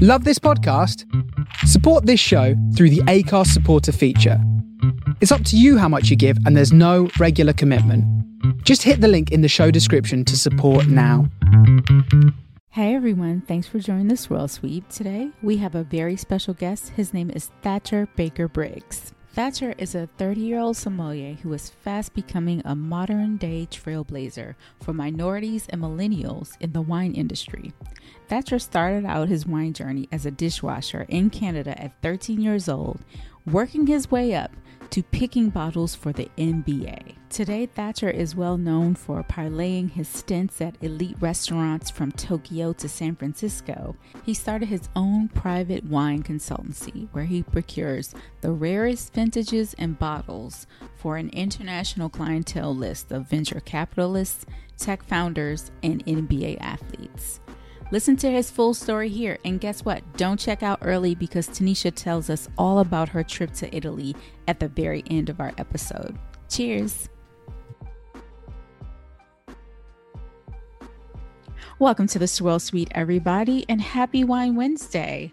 [0.00, 1.04] Love this podcast?
[1.66, 4.40] Support this show through the Acast supporter feature.
[5.20, 8.04] It's up to you how much you give, and there's no regular commitment.
[8.62, 11.28] Just hit the link in the show description to support now.
[12.68, 14.88] Hey everyone, thanks for joining the Swirl Suite.
[14.88, 16.90] Today we have a very special guest.
[16.90, 19.12] His name is Thatcher Baker Briggs.
[19.32, 24.54] Thatcher is a 30 year old sommelier who is fast becoming a modern day trailblazer
[24.80, 27.72] for minorities and millennials in the wine industry.
[28.28, 33.00] Thatcher started out his wine journey as a dishwasher in Canada at 13 years old,
[33.46, 34.52] working his way up
[34.90, 37.14] to picking bottles for the NBA.
[37.30, 42.88] Today, Thatcher is well known for parlaying his stints at elite restaurants from Tokyo to
[42.88, 43.96] San Francisco.
[44.24, 50.66] He started his own private wine consultancy where he procures the rarest vintages and bottles
[50.96, 54.44] for an international clientele list of venture capitalists,
[54.76, 57.40] tech founders, and NBA athletes.
[57.90, 59.38] Listen to his full story here.
[59.46, 60.02] And guess what?
[60.18, 64.14] Don't check out early because Tanisha tells us all about her trip to Italy
[64.46, 66.18] at the very end of our episode.
[66.50, 67.08] Cheers.
[71.78, 75.32] Welcome to the Swirl Suite, everybody, and happy Wine Wednesday.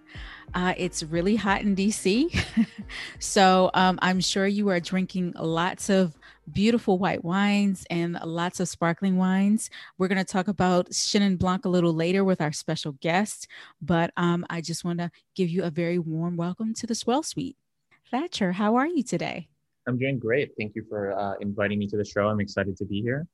[0.53, 2.41] Uh, it's really hot in DC.
[3.19, 6.17] so um, I'm sure you are drinking lots of
[6.51, 9.69] beautiful white wines and lots of sparkling wines.
[9.97, 13.47] We're going to talk about Chenin Blanc a little later with our special guest,
[13.81, 17.23] but um, I just want to give you a very warm welcome to the Swirl
[17.23, 17.57] Suite.
[18.11, 19.47] Thatcher, how are you today?
[19.87, 20.51] I'm doing great.
[20.57, 22.27] Thank you for uh, inviting me to the show.
[22.27, 23.27] I'm excited to be here.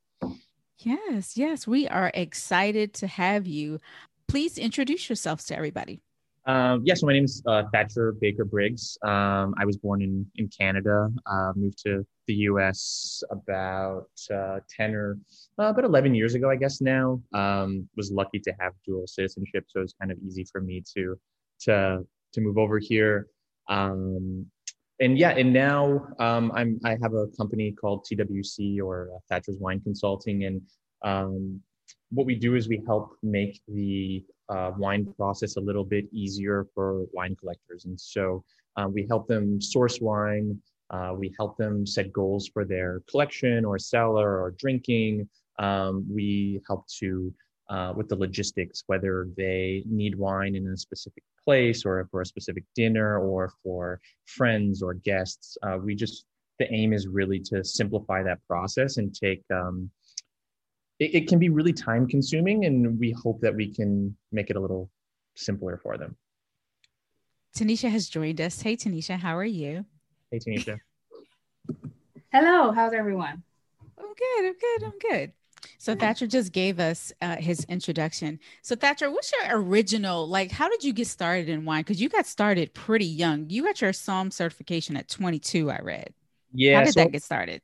[0.79, 3.79] Yes, yes, we are excited to have you.
[4.27, 6.01] Please introduce yourselves to everybody.
[6.47, 8.97] Um, yeah, so my name is uh, Thatcher Baker Briggs.
[9.03, 11.11] Um, I was born in in Canada.
[11.25, 13.23] Uh, moved to the U.S.
[13.29, 15.19] about uh, ten or
[15.59, 16.81] uh, about eleven years ago, I guess.
[16.81, 20.61] Now um, was lucky to have dual citizenship, so it was kind of easy for
[20.61, 21.19] me to
[21.61, 23.27] to to move over here.
[23.69, 24.47] Um,
[24.99, 29.57] and yeah, and now um, I'm I have a company called TWC or uh, Thatcher's
[29.59, 30.61] Wine Consulting, and
[31.03, 31.61] um,
[32.09, 36.67] what we do is we help make the uh, wine process a little bit easier
[36.75, 37.85] for wine collectors.
[37.85, 38.43] And so
[38.75, 40.61] uh, we help them source wine.
[40.89, 45.27] Uh, we help them set goals for their collection or cellar or drinking.
[45.57, 47.33] Um, we help to
[47.69, 52.25] uh, with the logistics, whether they need wine in a specific place or for a
[52.25, 55.57] specific dinner or for friends or guests.
[55.63, 56.25] Uh, we just
[56.59, 59.89] the aim is really to simplify that process and take um,
[61.01, 64.55] it, it can be really time consuming and we hope that we can make it
[64.55, 64.89] a little
[65.35, 66.15] simpler for them.
[67.57, 68.61] Tanisha has joined us.
[68.61, 69.83] Hey, Tanisha, how are you?
[70.29, 70.77] Hey, Tanisha.
[72.31, 73.43] Hello, how's everyone?
[73.97, 74.45] I'm good.
[74.45, 74.83] I'm good.
[74.83, 75.31] I'm good.
[75.77, 78.39] So Thatcher just gave us uh, his introduction.
[78.61, 80.51] So Thatcher, what's your original like?
[80.51, 81.81] How did you get started in wine?
[81.81, 83.49] Because you got started pretty young.
[83.49, 85.69] You got your Somm certification at 22.
[85.69, 86.13] I read.
[86.53, 86.77] Yeah.
[86.77, 87.61] How did so, that get started?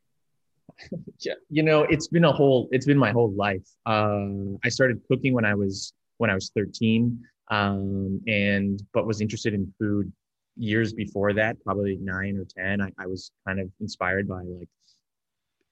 [1.50, 3.68] you know, it's been a whole, it's been my whole life.
[3.86, 7.20] Um, I started cooking when I was, when I was 13.
[7.50, 10.12] Um, and, but was interested in food
[10.58, 12.82] years before that, probably nine or 10.
[12.82, 14.68] I, I was kind of inspired by like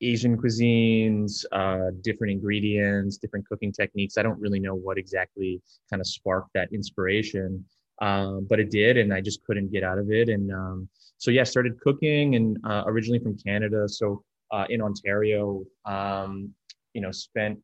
[0.02, 4.18] Asian cuisines, uh, different ingredients, different cooking techniques.
[4.18, 7.66] I don't really know what exactly kind of sparked that inspiration,
[8.02, 10.30] um, but it did, and I just couldn't get out of it.
[10.30, 13.88] And um, so, yeah, started cooking, and uh, originally from Canada.
[13.88, 15.64] So uh, in Ontario.
[15.86, 16.54] Um,
[16.94, 17.60] you know, spent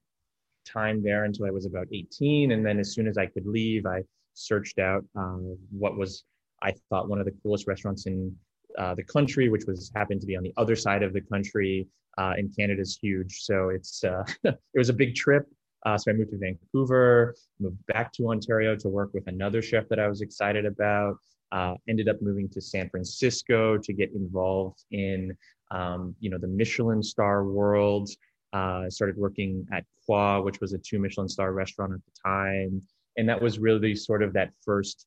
[0.65, 3.85] time there until I was about 18, and then as soon as I could leave,
[3.85, 4.03] I
[4.33, 6.23] searched out um, what was
[6.61, 8.35] I thought one of the coolest restaurants in
[8.77, 11.87] uh, the country, which was happened to be on the other side of the country.
[12.17, 15.45] Uh, and Canada's huge, so it's uh, it was a big trip.
[15.85, 19.87] Uh, so I moved to Vancouver, moved back to Ontario to work with another chef
[19.89, 21.15] that I was excited about.
[21.51, 25.35] Uh, ended up moving to San Francisco to get involved in
[25.71, 28.09] um, you know, the Michelin star world.
[28.53, 32.81] Uh, started working at Coi, which was a two Michelin star restaurant at the time.
[33.17, 35.05] And that was really sort of that first,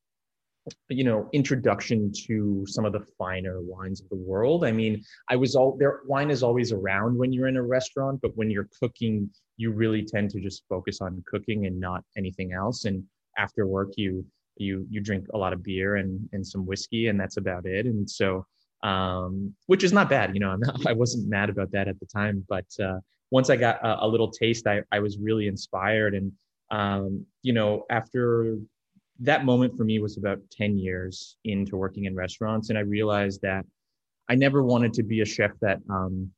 [0.88, 4.64] you know, introduction to some of the finer wines of the world.
[4.64, 8.20] I mean, I was all there, wine is always around when you're in a restaurant,
[8.23, 12.55] but when you're cooking, you really tend to just focus on cooking and not anything
[12.55, 12.87] else.
[12.87, 13.05] And
[13.37, 14.25] after work, you,
[14.56, 17.87] you, you drink a lot of beer and, and some whiskey, and that's about it.
[17.87, 18.47] And so,
[18.83, 20.35] um, which is not bad.
[20.35, 22.99] You know, not, i wasn't mad about that at the time, but uh,
[23.31, 26.15] once I got a, a, little taste, I, I was really inspired.
[26.15, 26.33] And,
[26.71, 28.59] um, you know, after
[29.21, 32.69] that moment for me was about 10 years into working in restaurants.
[32.69, 33.65] And I realized that
[34.29, 36.31] I never wanted to be a chef that um,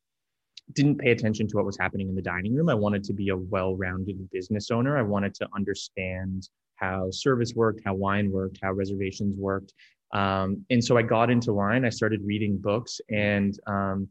[0.75, 2.69] didn't pay attention to what was happening in the dining room.
[2.69, 4.99] I wanted to be a well rounded business owner.
[4.99, 9.73] I wanted to understand how service worked, how wine worked, how reservations worked.
[10.12, 11.84] Um, and so I got into wine.
[11.84, 14.08] I started reading books, and um,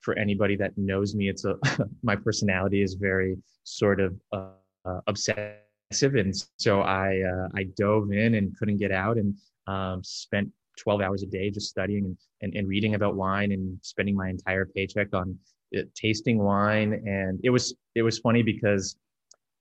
[0.00, 1.56] for anybody that knows me, it's a
[2.02, 4.50] my personality is very sort of uh,
[4.84, 9.36] uh, obsessive, and so I uh, I dove in and couldn't get out, and
[9.66, 13.78] um, spent 12 hours a day just studying and, and, and reading about wine and
[13.82, 15.38] spending my entire paycheck on
[15.70, 16.92] it, uh, tasting wine.
[17.06, 18.96] And it was it was funny because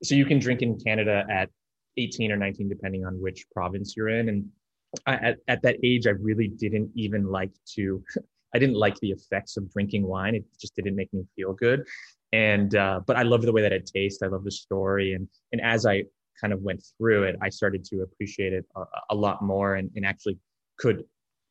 [0.03, 1.49] so you can drink in Canada at
[1.97, 4.45] 18 or 19 depending on which province you're in, and
[5.05, 8.03] I, at, at that age, I really didn't even like to,
[8.55, 10.35] I didn't like the effects of drinking wine.
[10.35, 11.85] It just didn't make me feel good.
[12.31, 14.21] And, uh, but I love the way that it tastes.
[14.21, 15.13] I love the story.
[15.13, 16.03] And, and as I
[16.39, 19.89] kind of went through it, I started to appreciate it a, a lot more and,
[19.95, 20.37] and actually
[20.77, 21.03] could,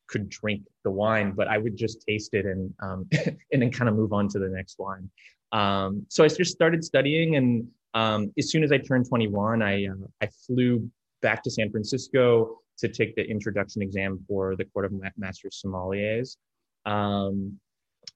[0.07, 3.07] could drink the wine, but I would just taste it and, um,
[3.51, 5.09] and then kind of move on to the next wine.
[5.51, 9.85] Um, so I just started studying and, um, as soon as I turned 21, I,
[9.85, 10.89] uh, I flew
[11.21, 16.37] back to San Francisco to take the introduction exam for the Court of Master Sommeliers.
[16.85, 17.59] Um,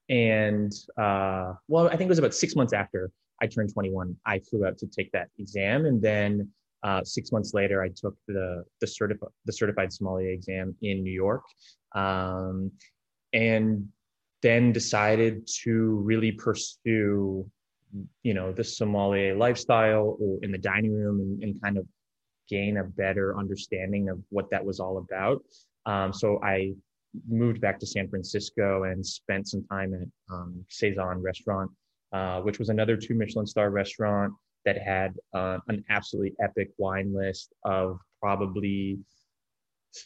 [0.08, 3.10] and uh, well, I think it was about six months after
[3.40, 6.50] I turned 21, I flew out to take that exam, and then
[6.82, 11.12] uh, six months later, I took the the certified the certified sommelier exam in New
[11.12, 11.42] York,
[11.94, 12.70] um,
[13.32, 13.88] and
[14.42, 17.48] then decided to really pursue,
[18.22, 21.86] you know, the sommelier lifestyle in the dining room and, and kind of
[22.48, 25.42] gain a better understanding of what that was all about.
[25.86, 26.74] Um, so I
[27.28, 31.70] moved back to San Francisco and spent some time at um, Saison Restaurant,
[32.12, 34.32] uh, which was another two Michelin star restaurant
[34.64, 38.98] that had uh, an absolutely epic wine list of probably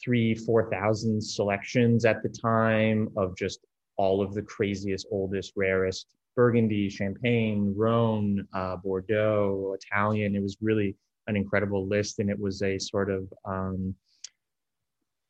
[0.05, 3.61] three, 4,000 selections at the time of just
[3.97, 10.35] all of the craziest, oldest, rarest Burgundy, Champagne, Rhone, uh, Bordeaux, Italian.
[10.35, 10.97] It was really
[11.27, 13.95] an incredible list, and it was a sort of um,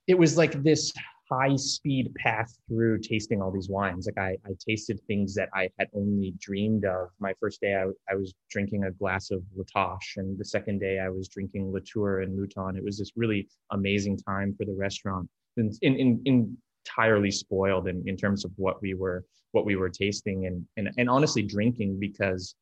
[0.07, 0.93] it was like this
[1.31, 4.07] high speed path through tasting all these wines.
[4.07, 7.09] Like I, I tasted things that I had only dreamed of.
[7.21, 10.81] My first day, I, I was drinking a glass of La Tâche, and the second
[10.81, 12.77] day, I was drinking Latour and Mouton.
[12.77, 18.03] It was this really amazing time for the restaurant, in, in, in entirely spoiled in,
[18.07, 21.99] in terms of what we were what we were tasting and, and and honestly drinking
[21.99, 22.55] because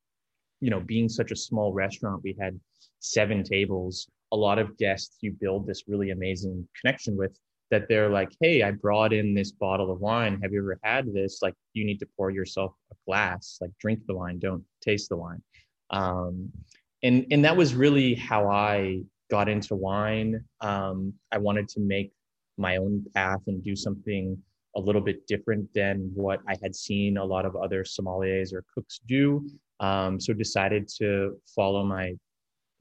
[0.61, 2.59] you know being such a small restaurant we had
[3.01, 4.09] seven tables.
[4.33, 7.37] A lot of guests you build this really amazing connection with
[7.71, 10.41] that they're like hey i brought in this bottle of wine.
[10.43, 11.41] Have you ever had this?
[11.43, 13.59] Like you need to pour yourself a glass.
[13.61, 14.39] Like drink the wine.
[14.39, 15.43] Don't taste the wine.
[15.91, 16.51] Um,
[17.03, 20.45] and and that was really how i got into wine.
[20.61, 22.13] Um, i wanted to make
[22.61, 24.37] my own path and do something
[24.77, 28.65] a little bit different than what i had seen a lot of other sommeliers or
[28.75, 29.45] cooks do
[29.81, 32.15] um, so decided to follow my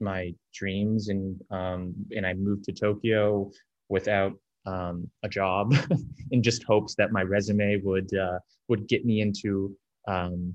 [0.00, 3.50] my dreams and um, and I moved to Tokyo
[3.88, 4.32] without
[4.66, 5.74] um, a job
[6.30, 8.38] in just hopes that my resume would uh,
[8.68, 9.76] would get me into
[10.08, 10.54] um,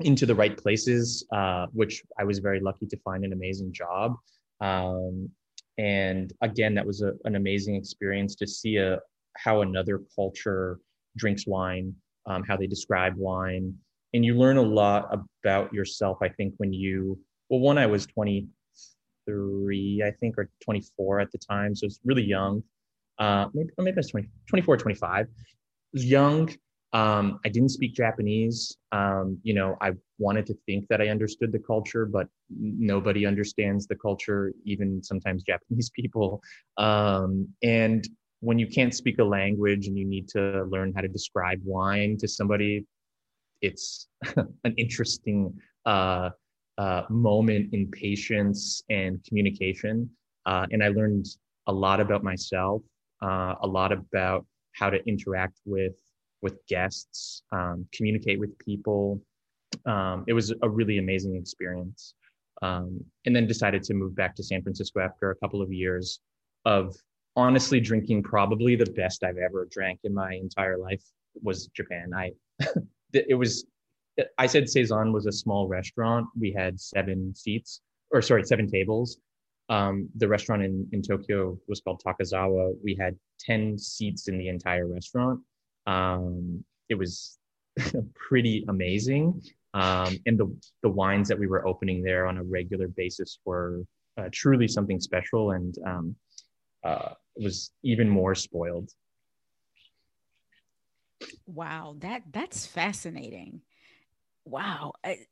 [0.00, 4.16] into the right places, uh, which I was very lucky to find an amazing job.
[4.60, 5.30] Um,
[5.78, 9.00] and again, that was a, an amazing experience to see a,
[9.36, 10.78] how another culture
[11.16, 11.94] drinks wine,
[12.26, 13.74] um, how they describe wine,
[14.12, 16.18] and you learn a lot about yourself.
[16.22, 17.18] I think when you
[17.50, 21.74] well, one, I was 23, I think, or 24 at the time.
[21.74, 22.62] So it's really young.
[23.18, 25.26] Uh, maybe, maybe I was 20, 24, 25.
[25.92, 26.50] was young.
[26.94, 28.76] Um, I didn't speak Japanese.
[28.92, 33.88] Um, you know, I wanted to think that I understood the culture, but nobody understands
[33.88, 36.40] the culture, even sometimes Japanese people.
[36.76, 38.08] Um, and
[38.40, 42.16] when you can't speak a language and you need to learn how to describe wine
[42.18, 42.86] to somebody,
[43.60, 45.52] it's an interesting
[45.86, 46.30] uh,
[46.78, 50.08] uh, moment in patience and communication.
[50.46, 51.26] Uh, and I learned
[51.66, 52.82] a lot about myself,
[53.20, 55.94] uh, a lot about how to interact with
[56.44, 59.20] with guests, um, communicate with people.
[59.86, 62.14] Um, it was a really amazing experience.
[62.62, 66.20] Um, and then decided to move back to San Francisco after a couple of years
[66.64, 66.94] of
[67.34, 71.02] honestly drinking probably the best I've ever drank in my entire life
[71.42, 72.12] was Japan.
[72.14, 72.30] I
[73.12, 73.66] it was
[74.38, 76.28] I said Saison was a small restaurant.
[76.38, 77.80] We had seven seats,
[78.12, 79.18] or sorry, seven tables.
[79.68, 82.74] Um, the restaurant in, in Tokyo was called Takazawa.
[82.84, 85.40] We had 10 seats in the entire restaurant.
[85.86, 87.38] Um, it was
[88.14, 89.42] pretty amazing.
[89.74, 93.84] Um, and the, the wines that we were opening there on a regular basis were
[94.16, 96.16] uh, truly something special and um,
[96.84, 98.90] uh, was even more spoiled.
[101.46, 103.62] Wow, that that's fascinating.
[104.44, 104.92] Wow.
[105.02, 105.26] I,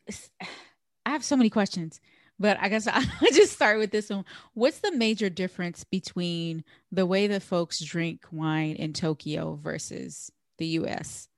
[1.04, 2.00] I have so many questions.
[2.38, 4.24] but I guess I'll just start with this one.
[4.54, 10.32] What's the major difference between the way that folks drink wine in Tokyo versus
[10.62, 11.28] the US?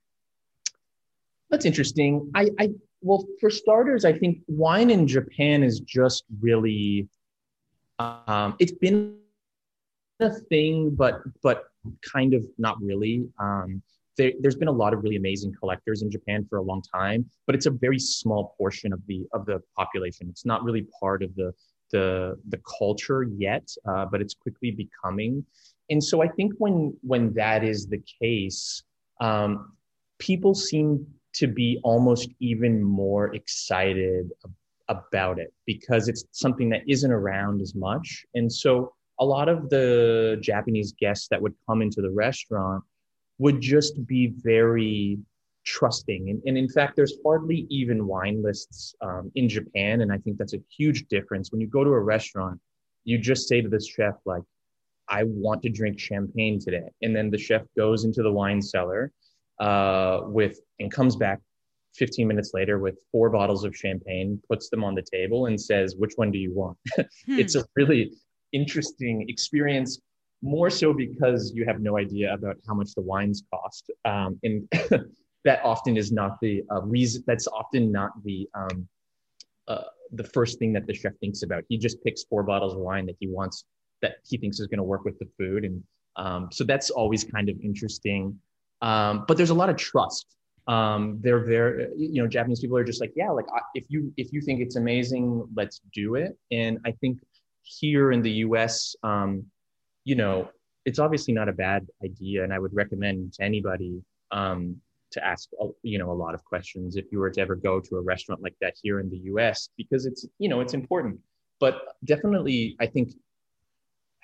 [1.49, 2.31] That's interesting.
[2.35, 2.69] I, I
[3.01, 7.07] well, for starters, I think wine in Japan is just really
[7.99, 9.17] um, it's been
[10.19, 11.65] a thing, but but
[12.13, 13.27] kind of not really.
[13.39, 13.81] Um,
[14.17, 17.29] there, has been a lot of really amazing collectors in Japan for a long time,
[17.45, 20.27] but it's a very small portion of the of the population.
[20.29, 21.53] It's not really part of the
[21.91, 25.45] the the culture yet, uh, but it's quickly becoming.
[25.89, 28.83] And so I think when when that is the case,
[29.19, 29.73] um,
[30.19, 34.31] people seem to be almost even more excited
[34.87, 38.25] about it because it's something that isn't around as much.
[38.35, 42.83] And so a lot of the Japanese guests that would come into the restaurant
[43.37, 45.17] would just be very
[45.65, 46.29] trusting.
[46.29, 50.01] And, and in fact, there's hardly even wine lists um, in Japan.
[50.01, 51.51] And I think that's a huge difference.
[51.51, 52.59] When you go to a restaurant,
[53.03, 54.43] you just say to the chef, like,
[55.09, 56.89] I want to drink champagne today.
[57.01, 59.11] And then the chef goes into the wine cellar
[59.59, 61.39] uh, with and comes back
[61.95, 65.95] 15 minutes later with four bottles of champagne, puts them on the table, and says,
[65.95, 66.77] Which one do you want?
[66.95, 67.01] hmm.
[67.39, 68.11] It's a really
[68.51, 69.99] interesting experience,
[70.41, 73.91] more so because you have no idea about how much the wines cost.
[74.03, 74.67] Um, and
[75.45, 78.47] that often is not the uh, reason, that's often not the.
[78.53, 78.87] Um,
[79.67, 79.81] uh,
[80.11, 81.63] the first thing that the chef thinks about.
[81.67, 83.65] He just picks four bottles of wine that he wants
[84.01, 85.83] that he thinks is going to work with the food, and
[86.15, 88.39] um, so that's always kind of interesting.
[88.81, 90.27] Um, but there's a lot of trust.
[90.67, 94.33] Um, they're very you know japanese people are just like yeah like if you if
[94.33, 96.35] you think it's amazing let's do it.
[96.51, 97.19] And i think
[97.61, 99.45] here in the us um,
[100.05, 100.49] you know
[100.85, 105.49] it's obviously not a bad idea and i would recommend to anybody um, to ask
[105.83, 108.41] you know a lot of questions if you were to ever go to a restaurant
[108.41, 111.19] like that here in the us because it's you know it's important.
[111.59, 113.13] But definitely i think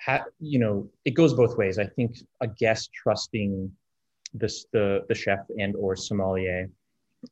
[0.04, 3.70] ha- you know it goes both ways i think a guest trusting
[4.34, 6.68] this the the chef and or sommelier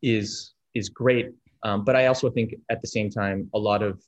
[0.03, 1.31] is is great.
[1.63, 4.01] Um, but I also think at the same time, a lot of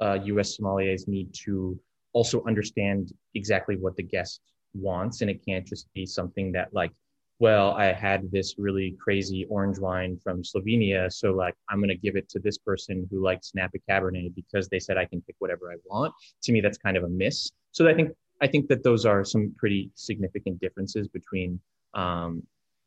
[0.00, 0.56] uh, U.S.
[0.56, 1.78] sommeliers need to
[2.12, 4.40] also understand exactly what the guest
[4.74, 6.92] wants, and it can't just be something that like,
[7.40, 12.14] well, I had this really crazy orange wine from Slovenia, so like I'm gonna give
[12.14, 15.72] it to this person who likes Napa Cabernet because they said I can pick whatever
[15.72, 16.12] I want.
[16.42, 17.50] To me, that's kind of a miss.
[17.72, 18.10] So I think
[18.42, 21.58] I think that those are some pretty significant differences between
[21.94, 22.42] um,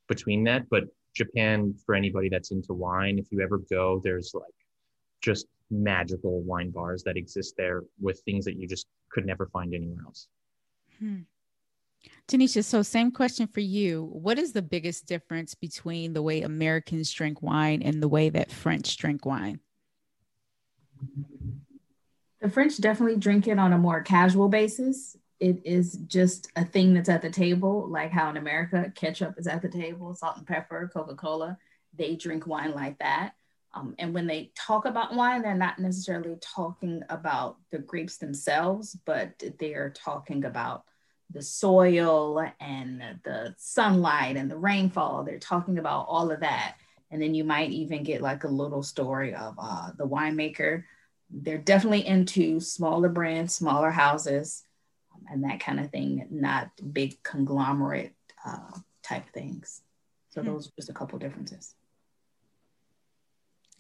[0.08, 0.70] between that.
[0.70, 0.84] But
[1.16, 4.54] Japan, for anybody that's into wine, if you ever go, there's like
[5.22, 9.74] just magical wine bars that exist there with things that you just could never find
[9.74, 10.28] anywhere else.
[11.00, 11.22] Hmm.
[12.28, 14.10] Tanisha, so same question for you.
[14.14, 18.52] What is the biggest difference between the way Americans drink wine and the way that
[18.52, 19.60] French drink wine?
[22.42, 26.94] The French definitely drink it on a more casual basis it is just a thing
[26.94, 30.48] that's at the table, like how in America, ketchup is at the table, salt and
[30.48, 31.58] pepper, Coca Cola.
[31.94, 33.34] They drink wine like that.
[33.74, 38.96] Um, and when they talk about wine, they're not necessarily talking about the grapes themselves,
[39.04, 40.86] but they are talking about
[41.30, 45.24] the soil and the sunlight and the rainfall.
[45.24, 46.76] They're talking about all of that.
[47.12, 50.84] And then you might even get like a little story of uh, the winemaker.
[51.30, 54.64] They're definitely into smaller brands, smaller houses
[55.30, 58.14] and that kind of thing, not big conglomerate
[58.46, 59.82] uh, type things.
[60.30, 60.52] So mm-hmm.
[60.52, 61.76] those are just a couple differences.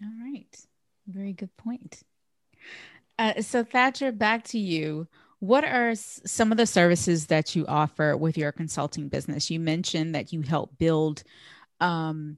[0.01, 0.55] All right.
[1.07, 2.01] Very good point.
[3.19, 5.07] Uh, so Thatcher, back to you.
[5.43, 9.51] What are some of the services that you offer with your consulting business?
[9.51, 11.23] You mentioned that you help build
[11.81, 12.37] um,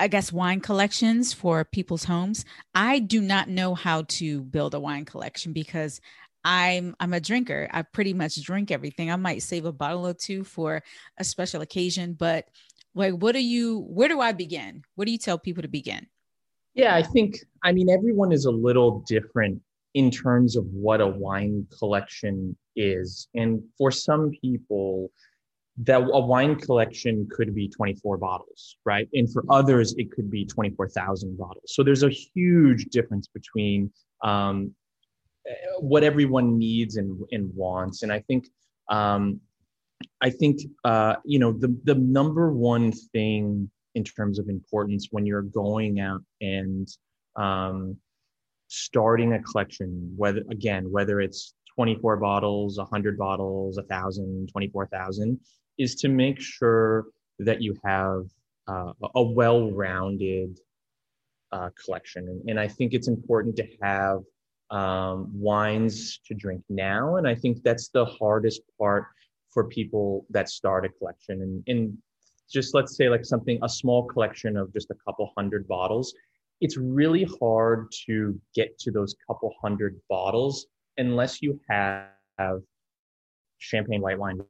[0.00, 2.46] I guess wine collections for people's homes.
[2.74, 6.00] I do not know how to build a wine collection because
[6.42, 7.68] I'm I'm a drinker.
[7.70, 9.10] I pretty much drink everything.
[9.10, 10.82] I might save a bottle or two for
[11.18, 12.48] a special occasion, but
[12.94, 14.82] like what do you where do I begin?
[14.94, 16.06] What do you tell people to begin?
[16.72, 19.60] Yeah, I think I mean everyone is a little different
[19.94, 23.28] in terms of what a wine collection is.
[23.34, 25.10] And for some people
[25.78, 29.08] that a wine collection could be 24 bottles, right?
[29.12, 31.64] And for others, it could be 24,000 bottles.
[31.66, 33.90] So there's a huge difference between
[34.22, 34.72] um,
[35.80, 38.02] what everyone needs and, and wants.
[38.02, 38.46] And I think,
[38.88, 39.40] um,
[40.20, 45.26] I think, uh, you know, the, the number one thing in terms of importance when
[45.26, 46.88] you're going out and
[47.36, 47.96] um,
[48.74, 55.40] starting a collection, whether, again, whether it's 24 bottles, 100 bottles, 1,000, 24,000,
[55.78, 57.06] is to make sure
[57.38, 58.24] that you have
[58.68, 60.58] uh, a well rounded
[61.52, 62.28] uh, collection.
[62.28, 64.20] And, and I think it's important to have
[64.70, 67.16] um, wines to drink now.
[67.16, 69.06] And I think that's the hardest part
[69.50, 71.42] for people that start a collection.
[71.42, 71.98] And, and
[72.50, 76.14] just let's say like something, a small collection of just a couple hundred bottles.
[76.60, 82.08] It's really hard to get to those couple hundred bottles unless you have
[83.58, 84.40] champagne, white wine,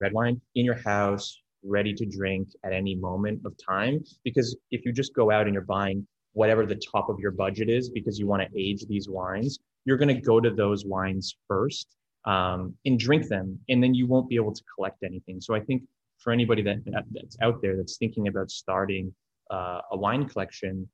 [0.00, 4.04] red wine in your house, ready to drink at any moment of time.
[4.24, 7.70] Because if you just go out and you're buying whatever the top of your budget
[7.70, 11.36] is because you want to age these wines, you're going to go to those wines
[11.48, 15.40] first um, and drink them, and then you won't be able to collect anything.
[15.40, 15.82] So I think
[16.18, 16.78] for anybody that,
[17.12, 19.14] that's out there that's thinking about starting
[19.50, 20.88] uh, a wine collection,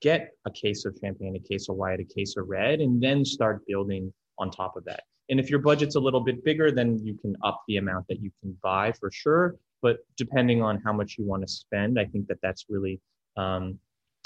[0.00, 3.24] get a case of champagne, a case of white, a case of red, and then
[3.24, 5.02] start building on top of that.
[5.30, 8.22] And if your budget's a little bit bigger, then you can up the amount that
[8.22, 9.56] you can buy for sure.
[9.82, 13.00] But depending on how much you want to spend, I think that that's really
[13.36, 13.78] um,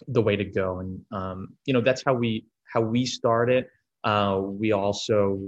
[0.09, 0.79] the way to go.
[0.79, 3.69] And um, you know, that's how we how we start it.
[4.05, 5.41] Uh, we also,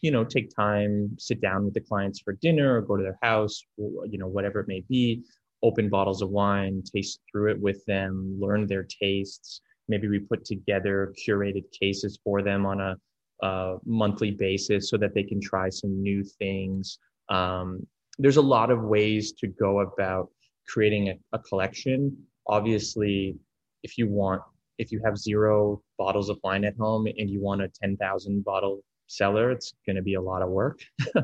[0.00, 3.18] you know, take time, sit down with the clients for dinner, or go to their
[3.22, 5.22] house, you know, whatever it may be.
[5.62, 9.60] Open bottles of wine, taste through it with them, learn their tastes.
[9.88, 12.96] Maybe we put together curated cases for them on a
[13.42, 16.98] uh, monthly basis so that they can try some new things.
[17.28, 17.84] Um,
[18.18, 20.30] there's a lot of ways to go about
[20.68, 22.16] creating a, a, collection.
[22.46, 23.36] Obviously,
[23.82, 24.42] if you want,
[24.78, 28.84] if you have zero bottles of wine at home and you want a 10,000 bottle
[29.08, 30.80] cellar, it's going to be a lot of work.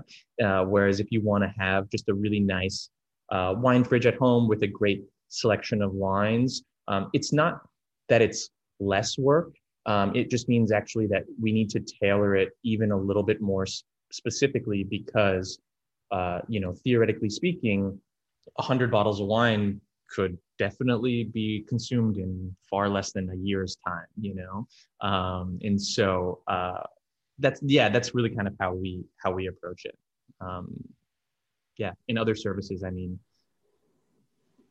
[0.42, 2.90] uh, whereas if you want to have just a really nice
[3.30, 7.60] uh, wine fridge at home with a great selection of wines, um, it's not
[8.08, 8.50] that it's
[8.80, 9.54] less work,
[9.86, 13.40] um, it just means actually that we need to tailor it even a little bit
[13.40, 13.66] more
[14.12, 15.58] specifically because,
[16.10, 17.98] uh, you know, theoretically speaking,
[18.54, 24.06] 100 bottles of wine could definitely be consumed in far less than a year's time,
[24.20, 24.66] you know?
[25.06, 26.82] Um, and so uh,
[27.38, 29.96] that's, yeah, that's really kind of how we, how we approach it.
[30.40, 30.68] Um,
[31.76, 33.18] yeah, in other services, I mean,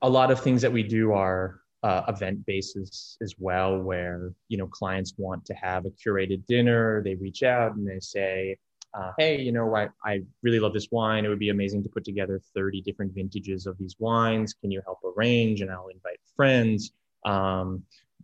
[0.01, 4.57] a lot of things that we do are uh, event basis as well, where you
[4.57, 7.01] know clients want to have a curated dinner.
[7.01, 8.57] They reach out and they say,
[8.93, 11.23] uh, "Hey, you know, I, I really love this wine.
[11.23, 14.53] It would be amazing to put together 30 different vintages of these wines.
[14.53, 16.91] Can you help arrange?" And I'll invite friends.
[17.25, 17.83] Um,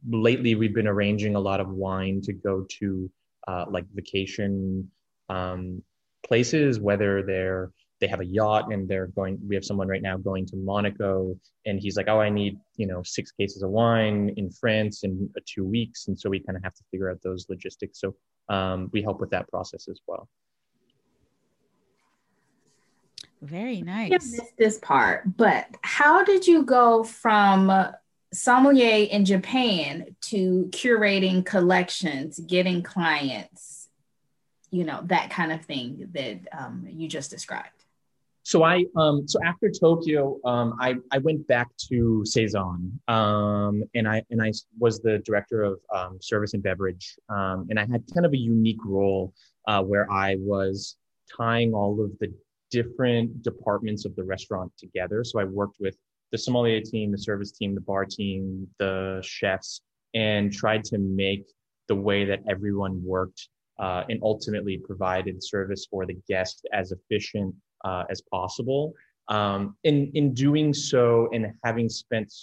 [0.09, 3.09] lately, we've been arranging a lot of wine to go to
[3.47, 4.91] uh, like vacation
[5.29, 5.81] um,
[6.21, 7.71] places, whether they're
[8.03, 11.33] they have a yacht and they're going we have someone right now going to monaco
[11.65, 15.29] and he's like oh i need you know six cases of wine in france in
[15.45, 16.07] two weeks.
[16.07, 17.99] And so we kind of have to figure out those logistics.
[17.99, 18.15] So
[18.49, 20.27] um, we help with that process as well.
[23.41, 27.69] Very nice I missed this part but how did you go from
[28.31, 33.89] sommelier in japan to curating collections getting clients
[34.71, 37.82] you know that kind of thing that um, you just described
[38.43, 44.05] so I um, so after Tokyo, um, I I went back to Saison, um, and
[44.07, 48.03] I and I was the director of um, service and beverage, um, and I had
[48.13, 49.33] kind of a unique role
[49.67, 50.97] uh, where I was
[51.37, 52.33] tying all of the
[52.69, 55.23] different departments of the restaurant together.
[55.23, 55.95] So I worked with
[56.33, 59.81] the sommelier team, the service team, the bar team, the chefs,
[60.13, 61.45] and tried to make
[61.87, 63.47] the way that everyone worked
[63.79, 68.93] uh, and ultimately provided service for the guest as efficient uh, as possible.
[69.29, 72.33] Um, in in doing so, and having spent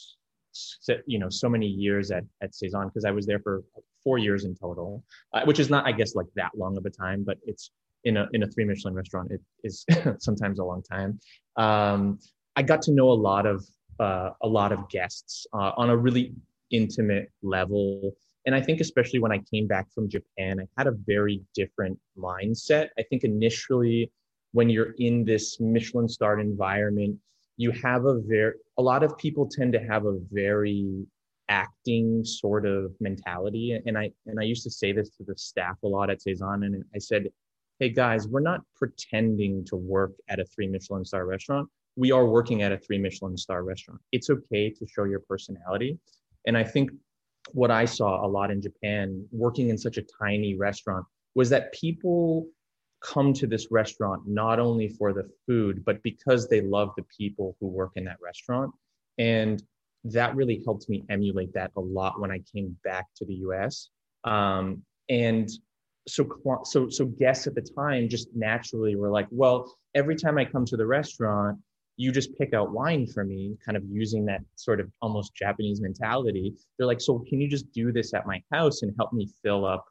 [1.07, 3.63] you know so many years at at Saison because I was there for
[4.03, 6.91] four years in total, uh, which is not I guess like that long of a
[6.91, 7.71] time, but it's
[8.05, 9.85] in a in a three Michelin restaurant it is
[10.19, 11.21] sometimes a long time.
[11.57, 12.19] Um,
[12.57, 13.65] I got to know a lot of
[13.99, 16.33] uh, a lot of guests uh, on a really
[16.71, 18.13] intimate level.
[18.47, 21.99] And I think, especially when I came back from Japan, I had a very different
[22.17, 22.89] mindset.
[22.99, 24.11] I think initially
[24.53, 27.17] when you're in this Michelin starred environment,
[27.57, 31.07] you have a very, a lot of people tend to have a very
[31.49, 33.79] acting sort of mentality.
[33.85, 36.63] And I, and I used to say this to the staff a lot at Saison.
[36.63, 37.29] And I said,
[37.79, 41.69] Hey guys, we're not pretending to work at a three Michelin star restaurant.
[41.97, 44.01] We are working at a three Michelin star restaurant.
[44.13, 45.99] It's okay to show your personality.
[46.47, 46.91] And I think
[47.53, 51.73] what I saw a lot in Japan working in such a tiny restaurant was that
[51.73, 52.47] people
[53.01, 57.57] come to this restaurant not only for the food, but because they love the people
[57.61, 58.73] who work in that restaurant.
[59.19, 59.63] And
[60.05, 63.89] that really helped me emulate that a lot when I came back to the US.
[64.25, 65.51] Um, and
[66.09, 66.27] so,
[66.65, 70.65] so, so guests at the time just naturally were like, well, every time I come
[70.67, 71.59] to the restaurant,
[71.97, 75.83] you just pick out wine for me, kind of using that sort of almost Japanese
[75.83, 76.55] mentality.
[76.79, 79.67] They're like, so can you just do this at my house and help me fill
[79.67, 79.85] up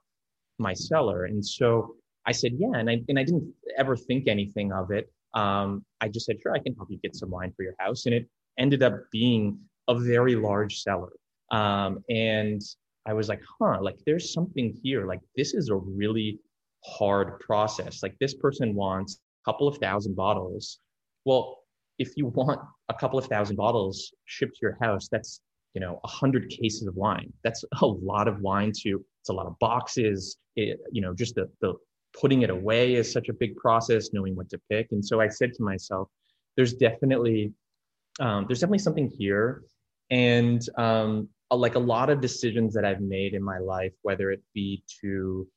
[0.58, 1.26] my cellar.
[1.26, 1.95] And so
[2.30, 2.76] I said, yeah.
[2.76, 5.12] And I, and I didn't ever think anything of it.
[5.34, 8.06] Um, I just said, sure, I can help you get some wine for your house.
[8.06, 11.12] And it ended up being a very large cellar.
[11.52, 12.62] Um, and
[13.08, 15.08] I was like, huh, like there's something here.
[15.08, 16.39] Like this is a really
[16.86, 18.04] hard process.
[18.04, 20.78] Like this person wants a couple of thousand bottles.
[21.26, 21.58] Well,
[21.98, 25.42] if you want a couple of thousand bottles shipped to your house, that's
[25.74, 27.34] you know a hundred cases of wine.
[27.44, 29.04] That's a lot of wine to.
[29.22, 30.38] It's a lot of boxes.
[30.56, 31.74] It, you know, just the the
[32.19, 34.10] putting it away is such a big process.
[34.13, 36.10] Knowing what to pick, and so I said to myself,
[36.56, 37.54] there's definitely
[38.19, 39.63] um, there's definitely something here,
[40.10, 44.41] and um, like a lot of decisions that I've made in my life, whether it
[44.54, 45.48] be to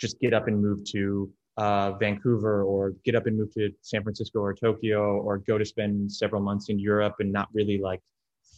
[0.00, 4.02] just get up and move to uh, Vancouver or get up and move to San
[4.02, 8.00] Francisco or Tokyo or go to spend several months in Europe and not really like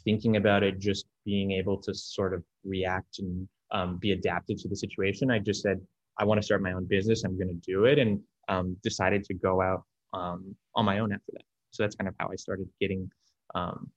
[0.04, 4.68] thinking about it, just being able to sort of react and um, be adapted to
[4.68, 5.30] the situation.
[5.30, 5.80] I just said,
[6.18, 7.24] I want to start my own business.
[7.24, 11.12] I'm going to do it and um, decided to go out um, on my own
[11.12, 11.44] after that.
[11.70, 13.10] So that's kind of how I started getting
[13.54, 13.90] um,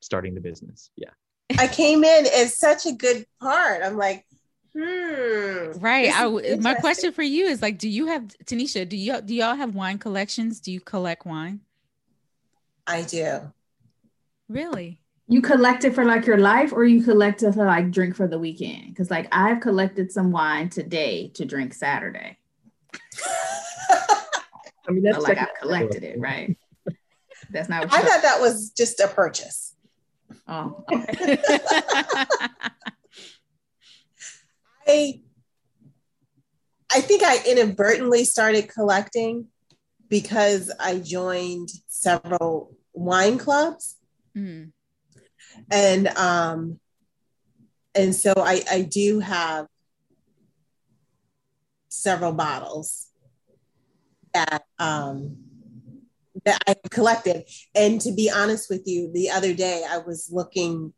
[0.00, 0.90] starting the business.
[0.96, 1.10] Yeah.
[1.58, 3.82] I came in as such a good part.
[3.82, 4.26] I'm like,
[4.76, 5.70] Hmm.
[5.78, 6.10] Right.
[6.12, 8.88] I, my question for you is like, do you have Tanisha?
[8.88, 10.58] Do you do y'all have wine collections?
[10.58, 11.60] Do you collect wine?
[12.84, 13.52] I do.
[14.48, 15.00] Really?
[15.26, 18.28] You collect it for like your life, or you collect it to like drink for
[18.28, 18.88] the weekend?
[18.88, 22.38] Because like I've collected some wine today to drink Saturday.
[24.86, 26.56] I mean, that's so, like I've collected it, right?
[27.50, 27.84] That's not.
[27.84, 29.74] I thought that was just a purchase.
[30.48, 30.84] Oh.
[30.92, 31.38] Okay.
[34.86, 35.20] I
[36.92, 39.46] I think I inadvertently started collecting
[40.08, 43.96] because I joined several wine clubs.
[44.36, 44.72] Mm.
[45.70, 46.80] And um
[47.94, 49.66] and so I I do have
[51.88, 53.08] several bottles
[54.32, 55.36] that um
[56.44, 57.44] that I collected.
[57.74, 60.92] And to be honest with you, the other day I was looking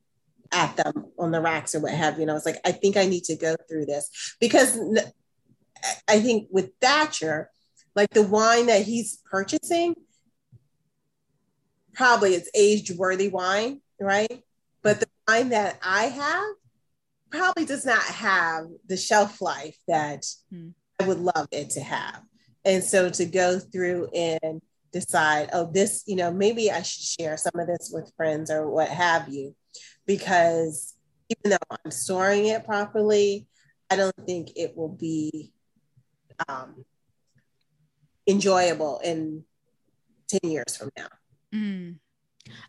[0.52, 2.22] at them on the racks or what have you.
[2.22, 4.78] And I was like, I think I need to go through this because
[6.08, 7.50] I think with Thatcher,
[7.94, 9.94] like the wine that he's purchasing,
[11.94, 14.42] probably it's aged worthy wine, right?
[14.86, 16.44] But the wine that I have
[17.30, 20.68] probably does not have the shelf life that hmm.
[21.00, 22.22] I would love it to have.
[22.64, 27.36] And so to go through and decide, oh, this, you know, maybe I should share
[27.36, 29.56] some of this with friends or what have you
[30.06, 30.94] because
[31.30, 33.48] even though I'm storing it properly,
[33.90, 35.50] I don't think it will be
[36.48, 36.84] um,
[38.28, 39.42] enjoyable in
[40.28, 41.08] 10 years from now.
[41.52, 41.96] Mm.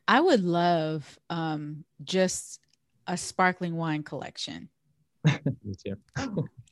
[0.08, 2.60] I would love um, just
[3.08, 4.70] a sparkling wine collection.
[5.26, 5.96] Me too.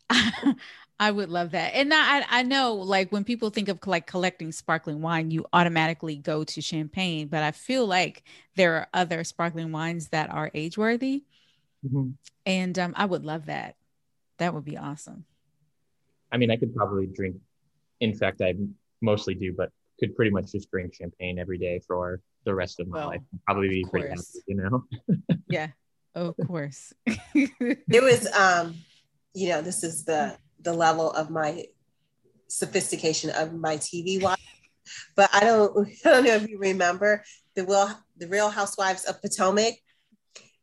[1.00, 1.74] I would love that.
[1.76, 6.16] And I I know like when people think of like collecting sparkling wine, you automatically
[6.16, 8.24] go to champagne, but I feel like
[8.56, 11.24] there are other sparkling wines that are age worthy.
[11.86, 12.12] Mm-hmm.
[12.46, 13.76] And um, I would love that.
[14.38, 15.26] That would be awesome.
[16.32, 17.38] I mean, I could probably drink.
[18.00, 18.54] In fact, I
[19.02, 22.88] mostly do, but could pretty much just drink champagne every day for the rest of
[22.88, 23.22] my well, life.
[23.46, 24.84] Probably be pretty happy, you know.
[25.50, 25.68] yeah,
[26.14, 26.94] of course.
[27.34, 28.76] it was, um,
[29.34, 31.66] you know, this is the the level of my
[32.48, 34.40] sophistication of my TV watch.
[35.16, 37.24] But I don't, I don't know if you remember
[37.56, 39.74] the Real, the Real Housewives of Potomac,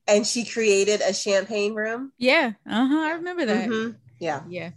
[0.06, 2.12] and she created a champagne room.
[2.18, 3.00] Yeah, uh huh.
[3.00, 3.68] I remember that.
[3.68, 3.96] Mm-hmm.
[4.18, 4.70] Yeah, yeah.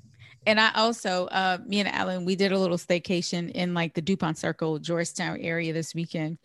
[0.46, 4.02] And I also, uh, me and Alan, we did a little staycation in like the
[4.02, 6.38] DuPont Circle, Georgetown area this weekend.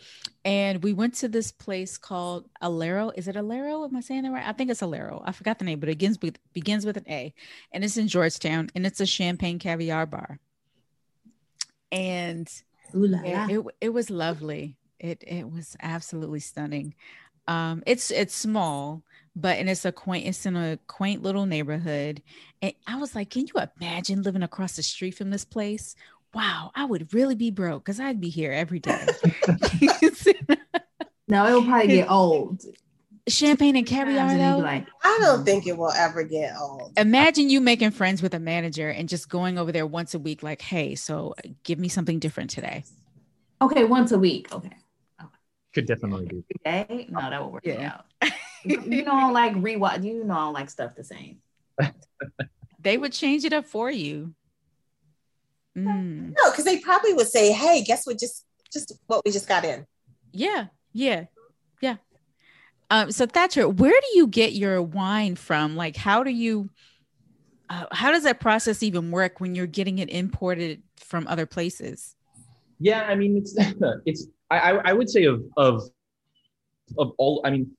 [0.44, 3.12] And we went to this place called Alero.
[3.16, 3.86] Is it Alero?
[3.86, 4.46] Am I saying that right?
[4.46, 5.22] I think it's Alero.
[5.24, 7.34] I forgot the name, but it begins with begins with an A.
[7.72, 10.38] And it's in Georgetown and it's a champagne caviar bar.
[11.92, 12.50] And
[13.50, 14.76] it, it, it was lovely.
[14.98, 16.94] It it was absolutely stunning.
[17.48, 19.02] Um, it's it's small,
[19.36, 22.22] but and it's a quaint it's in a quaint little neighborhood.
[22.62, 25.94] And i was like can you imagine living across the street from this place?
[26.34, 29.06] Wow i would really be broke because i'd be here every day.
[31.28, 32.64] No it will probably get old.
[33.28, 34.58] Champagne and caviar though?
[34.58, 35.44] like i don't mm.
[35.44, 36.92] think it will ever get old.
[36.96, 40.42] Imagine you making friends with a manager and just going over there once a week
[40.42, 42.82] like hey so give me something different today.
[43.62, 44.76] Okay once a week okay.
[45.72, 46.44] Could definitely be.
[46.66, 47.06] Okay.
[47.10, 47.98] No, that will work yeah.
[48.22, 48.32] out.
[48.64, 50.04] you don't like rewatch.
[50.04, 51.38] You know, I don't like stuff the same.
[52.80, 54.34] they would change it up for you.
[55.76, 56.34] Mm.
[56.36, 58.18] No, because they probably would say, "Hey, guess what?
[58.18, 59.86] Just, just what we just got in."
[60.32, 61.24] Yeah, yeah,
[61.80, 61.96] yeah.
[62.90, 65.76] Um, so Thatcher, where do you get your wine from?
[65.76, 66.70] Like, how do you?
[67.70, 72.16] uh, how does that process even work when you're getting it imported from other places?
[72.80, 73.56] Yeah, I mean, it's
[74.04, 75.82] it's I I would say of of
[76.98, 77.40] of all.
[77.44, 77.70] I mean,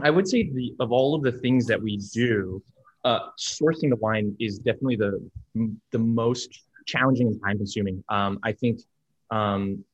[0.00, 2.62] I would say the of all of the things that we do,
[3.04, 5.30] uh, sourcing the wine is definitely the
[5.92, 8.02] the most challenging and time consuming.
[8.08, 8.80] Um, I think,
[9.30, 9.84] um,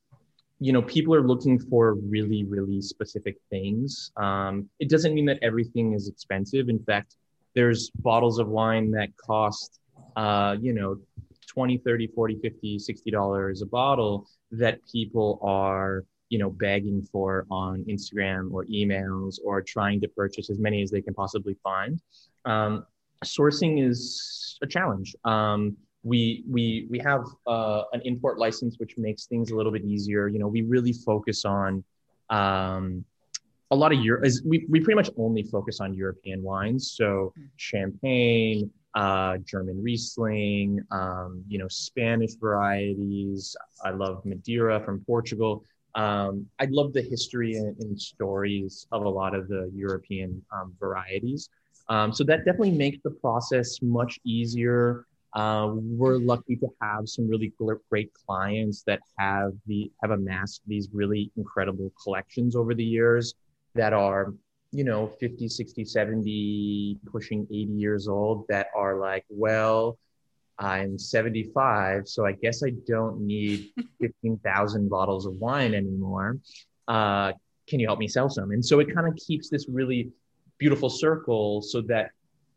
[0.61, 4.13] you know, people are looking for really really specific things.
[4.17, 6.69] Um, it doesn't mean that everything is expensive.
[6.69, 7.17] In fact,
[7.55, 9.81] there's bottles of wine that cost,
[10.17, 10.99] uh, you know,
[11.47, 17.47] 20, 30, 40, 50, 60 dollars a bottle that people are you know begging for
[17.51, 22.01] on instagram or emails or trying to purchase as many as they can possibly find.
[22.45, 22.87] Um,
[23.25, 25.15] sourcing is a challenge.
[25.25, 29.85] Um, we we we have uh, an import license which makes things a little bit
[29.85, 30.29] easier.
[30.29, 31.85] You know we really focus on
[32.31, 33.05] um,
[33.71, 36.93] a lot of Europe we, we pretty much only focus on european wines.
[36.97, 37.45] So hmm.
[37.57, 43.57] champagne uh, German Riesling, um, you know, Spanish varieties.
[43.85, 49.09] I love Madeira from Portugal um, I love the history and, and, stories of a
[49.09, 51.49] lot of the European um, varieties.
[51.89, 55.07] Um, so that definitely makes the process much easier.
[55.35, 57.53] Uh, we're lucky to have some really
[57.91, 63.35] great clients that have the have amassed these really incredible collections over the years
[63.75, 64.33] that are
[64.71, 69.99] you know 50 60 70 pushing 80 years old that are like well
[70.59, 76.39] I'm 75, so I guess I don't need 15,000 bottles of wine anymore.
[76.87, 77.33] Uh,
[77.69, 78.51] can you help me sell some?
[78.51, 80.11] And so it kind of keeps this really
[80.59, 82.11] beautiful circle so that,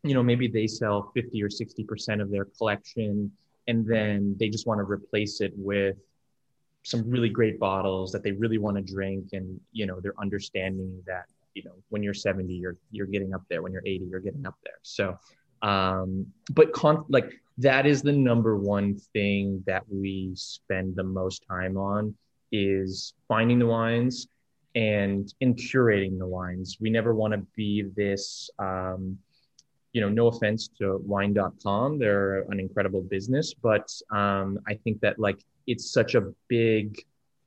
[0.04, 3.32] you know, maybe they sell 50 or 60% of their collection
[3.66, 5.96] and then they just want to replace it with
[6.84, 9.28] some really great bottles that they really want to drink.
[9.32, 13.42] And, you know, they're understanding that, you know, when you're 70, you're, you're getting up
[13.50, 13.60] there.
[13.60, 14.78] When you're 80, you're getting up there.
[14.82, 15.18] So,
[15.62, 21.44] um, but con- like that is the number one thing that we spend the most
[21.48, 22.14] time on
[22.52, 24.28] is finding the wines
[24.74, 26.78] and in curating the wines.
[26.80, 29.18] We never want to be this, um,
[29.92, 31.98] you know, no offense to wine.com.
[31.98, 37.02] They're an incredible business, but um, I think that like it's such a big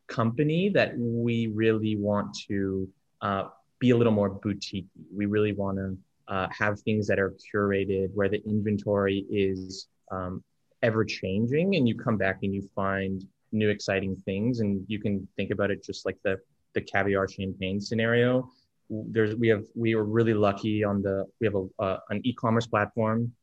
[0.08, 2.90] company that we really want to
[3.22, 3.46] uh,
[3.80, 4.88] be a little more boutique.
[5.16, 5.98] We really want to
[6.32, 10.42] uh, have things that are curated where the inventory is um,
[10.82, 15.28] ever changing and you come back and you find new exciting things and you can
[15.36, 16.40] think about it just like the
[16.74, 18.50] the caviar champagne scenario.
[18.90, 22.66] There's we have we are really lucky on the we have a uh, an e-commerce
[22.66, 23.34] platform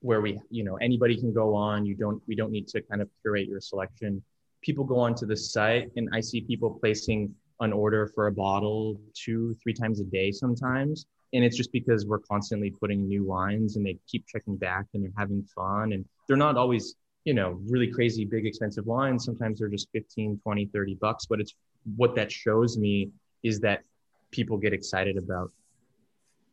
[0.00, 1.84] where we you know anybody can go on.
[1.84, 4.22] You don't we don't need to kind of curate your selection.
[4.62, 9.00] People go onto the site and i see people placing an order for a bottle
[9.14, 13.76] two three times a day sometimes and it's just because we're constantly putting new wines
[13.76, 15.92] and they keep checking back and they're having fun.
[15.92, 20.40] And they're not always you know really crazy big expensive wines sometimes they're just 15
[20.42, 21.26] 20 30 bucks.
[21.26, 21.54] But it's
[21.96, 23.10] what that shows me
[23.42, 23.82] is that
[24.30, 25.52] people get excited about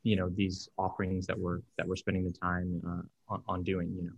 [0.04, 3.94] you know these offerings that we're that we're spending the time uh, on, on doing
[3.96, 4.14] you know.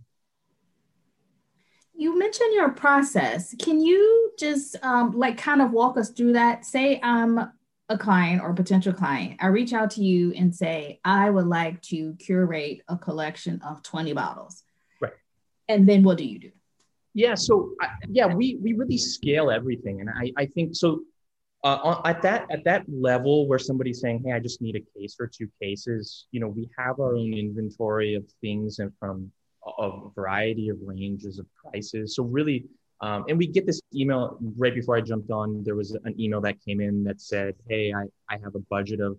[1.98, 3.54] You mentioned your process.
[3.58, 6.64] Can you just um, like kind of walk us through that?
[6.66, 7.50] Say i'm
[7.88, 11.80] a client or potential client, I reach out to you and say, I would like
[11.82, 14.64] to curate a collection of 20 bottles.
[15.00, 15.12] Right.
[15.68, 16.50] And then what do you do?
[17.14, 17.34] Yeah.
[17.34, 17.72] So
[18.08, 20.00] yeah, we, we really scale everything.
[20.00, 21.02] And I, I think so
[21.64, 25.16] uh, at that, at that level where somebody's saying, Hey, I just need a case
[25.18, 29.32] or two cases, you know, we have our own inventory of things and from
[29.78, 32.14] a variety of ranges of prices.
[32.14, 32.66] So really
[33.00, 35.62] um, and we get this email right before I jumped on.
[35.64, 39.00] There was an email that came in that said, "Hey, I, I have a budget
[39.00, 39.18] of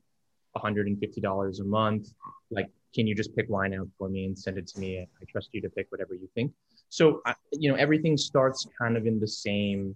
[0.55, 2.09] $150 a month.
[2.49, 4.99] Like, can you just pick wine out for me and send it to me?
[4.99, 6.51] I trust you to pick whatever you think."
[6.89, 9.95] So, you know, everything starts kind of in the same,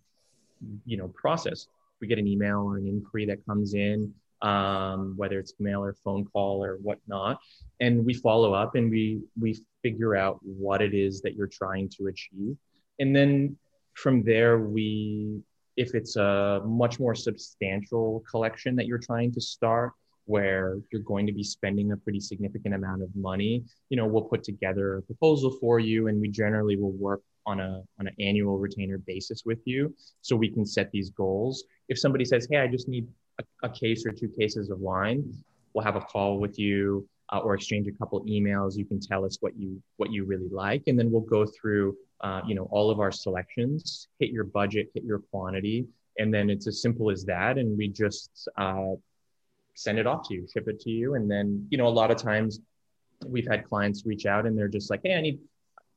[0.85, 1.67] you know, process.
[2.01, 5.93] We get an email or an inquiry that comes in, um, whether it's mail or
[6.03, 7.39] phone call or whatnot,
[7.79, 11.89] and we follow up and we we figure out what it is that you're trying
[11.97, 12.55] to achieve,
[12.99, 13.57] and then
[13.93, 15.41] from there we
[15.77, 19.93] if it's a much more substantial collection that you're trying to start
[20.25, 24.23] where you're going to be spending a pretty significant amount of money you know we'll
[24.23, 28.15] put together a proposal for you and we generally will work on a on an
[28.19, 31.63] annual retainer basis with you so we can set these goals.
[31.89, 33.07] If somebody says hey i just need
[33.39, 35.23] a, a case or two cases of wine
[35.73, 38.75] we'll have a call with you uh, or exchange a couple emails.
[38.75, 41.95] You can tell us what you what you really like and then we'll go through
[42.21, 45.85] uh, you know all of our selections hit your budget hit your quantity
[46.19, 48.91] and then it's as simple as that and we just uh,
[49.75, 52.11] send it off to you ship it to you and then you know a lot
[52.11, 52.59] of times
[53.27, 55.39] we've had clients reach out and they're just like, hey, I need,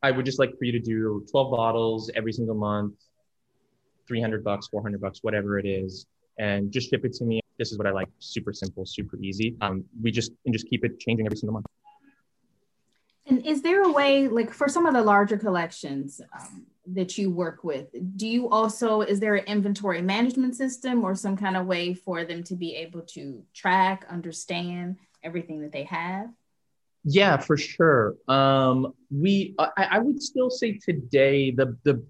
[0.02, 2.94] I would just like for you to do 12 bottles every single month,
[4.06, 6.06] 300 bucks, 400 bucks, whatever it is,
[6.38, 7.40] and just ship it to me.
[7.58, 8.08] This is what I like.
[8.18, 9.56] Super simple, super easy.
[9.60, 11.66] Um, we just and just keep it changing every single month.
[13.26, 17.30] And is there a way, like for some of the larger collections um, that you
[17.30, 21.66] work with, do you also, is there an inventory management system or some kind of
[21.66, 26.28] way for them to be able to track, understand everything that they have?
[27.04, 28.14] Yeah, for sure.
[28.28, 32.02] Um, we, I, I would still say today the the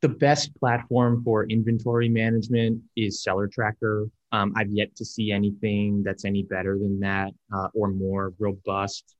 [0.00, 4.10] the best platform for inventory management is CellarTracker.
[4.32, 9.14] Um, I've yet to see anything that's any better than that uh, or more robust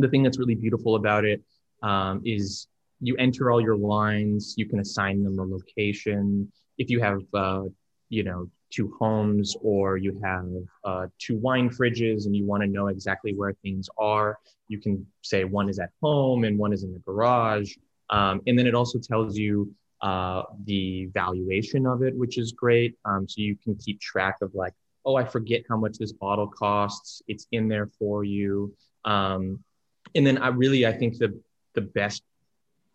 [0.00, 1.42] the thing that's really beautiful about it
[1.82, 2.66] um, is
[3.00, 6.50] you enter all your lines, you can assign them a location.
[6.78, 7.64] If you have, uh,
[8.08, 10.46] you know, two homes or you have
[10.84, 15.06] uh, two wine fridges and you want to know exactly where things are, you can
[15.22, 17.74] say one is at home and one is in the garage.
[18.10, 22.96] Um, and then it also tells you uh, the valuation of it, which is great.
[23.04, 26.48] Um, so you can keep track of like, oh, I forget how much this bottle
[26.48, 27.22] costs.
[27.28, 28.74] It's in there for you.
[29.04, 29.62] Um,
[30.14, 31.38] and then I really I think the
[31.74, 32.22] the best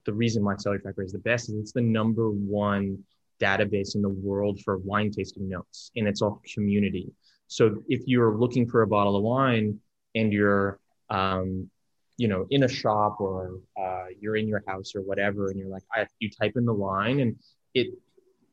[0.05, 3.03] the reason why CellarTracker is the best is it's the number one
[3.39, 7.11] database in the world for wine tasting notes, and it's all community.
[7.47, 9.79] So if you're looking for a bottle of wine
[10.15, 11.69] and you're um,
[12.17, 15.69] you know in a shop or uh, you're in your house or whatever, and you're
[15.69, 17.35] like, I, you type in the line and
[17.73, 17.87] it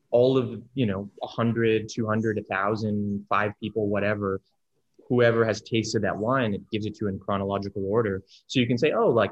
[0.09, 4.41] all of you know 100 200 1000 five people whatever
[5.11, 8.23] whoever has tasted that wine, it gives it to you in chronological order.
[8.47, 9.31] So you can say, oh, like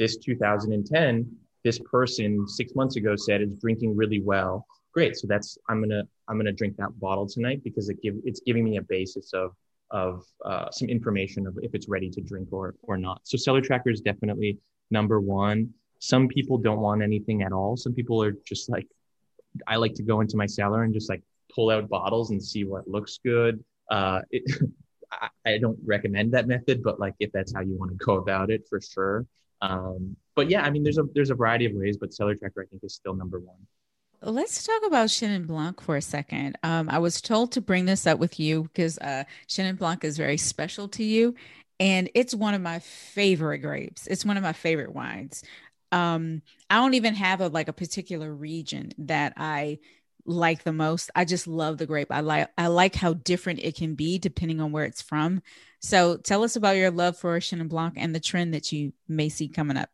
[0.00, 4.66] this 2010, this person six months ago said it's drinking really well.
[4.92, 5.16] Great.
[5.16, 8.64] So that's I'm gonna I'm gonna drink that bottle tonight because it give it's giving
[8.64, 9.52] me a basis of
[9.92, 13.20] of uh, some information of if it's ready to drink or or not.
[13.22, 14.58] So CellarTracker is definitely
[14.90, 15.70] number one.
[16.00, 17.76] Some people don't want anything at all.
[17.76, 18.88] Some people are just like,
[19.68, 21.22] I like to go into my cellar and just like
[21.54, 23.64] pull out bottles and see what looks good.
[23.88, 24.42] Uh, it,
[25.10, 28.16] I, I don't recommend that method, but like if that's how you want to go
[28.16, 29.26] about it, for sure.
[29.62, 32.66] Um, but yeah, I mean, there's a there's a variety of ways, but CellarTracker I
[32.70, 33.56] think is still number one.
[34.22, 36.58] Let's talk about Chenin Blanc for a second.
[36.62, 40.16] Um, I was told to bring this up with you because uh, Chenin Blanc is
[40.16, 41.34] very special to you,
[41.78, 44.06] and it's one of my favorite grapes.
[44.06, 45.44] It's one of my favorite wines.
[45.92, 49.78] Um, I don't even have a like a particular region that I
[50.26, 51.10] like the most.
[51.14, 52.08] I just love the grape.
[52.10, 55.42] I like I like how different it can be depending on where it's from.
[55.80, 59.28] So tell us about your love for Chenin Blanc and the trend that you may
[59.28, 59.90] see coming up.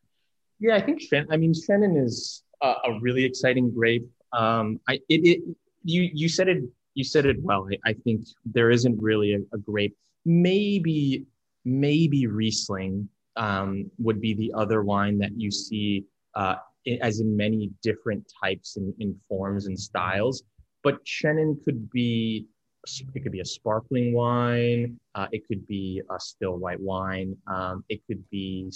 [0.59, 1.03] Yeah, I think.
[1.31, 4.09] I mean, Chenin is a, a really exciting grape.
[4.33, 5.41] Um, I it, it
[5.85, 6.63] you you said it
[6.95, 7.69] you said it well.
[7.71, 9.97] I, I think there isn't really a, a grape.
[10.25, 11.27] Maybe
[11.65, 16.57] maybe Riesling um, would be the other wine that you see uh,
[17.01, 20.43] as in many different types and, in forms and styles.
[20.83, 22.47] But Chenin could be
[22.85, 24.99] it could be a sparkling wine.
[25.15, 27.37] Uh, it could be a still white wine.
[27.47, 28.73] Um, it could be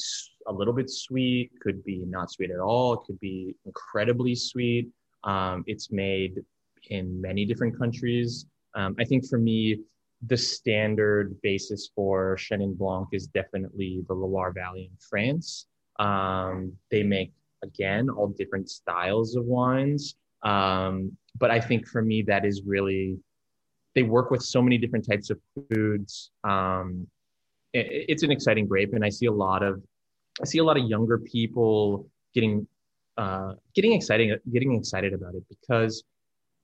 [0.47, 1.51] a little bit sweet.
[1.61, 2.95] Could be not sweet at all.
[2.95, 4.89] It could be incredibly sweet.
[5.25, 6.41] Um, it's made
[6.91, 8.47] in many different countries.
[8.75, 9.81] Um, I think for me,
[10.25, 15.67] the standard basis for Chenin Blanc is definitely the Loire Valley in France.
[15.99, 17.33] Um, they make
[17.67, 20.17] again all different styles of wines.
[20.43, 23.19] Um, but i think for me that is really
[23.95, 26.31] they work with so many different types of foods.
[26.45, 27.07] Um,
[27.73, 29.83] it, it's an exciting grape and i see a lot of
[30.43, 32.67] i see a lot of younger people getting
[33.19, 36.05] uh, getting exciting getting excited about it because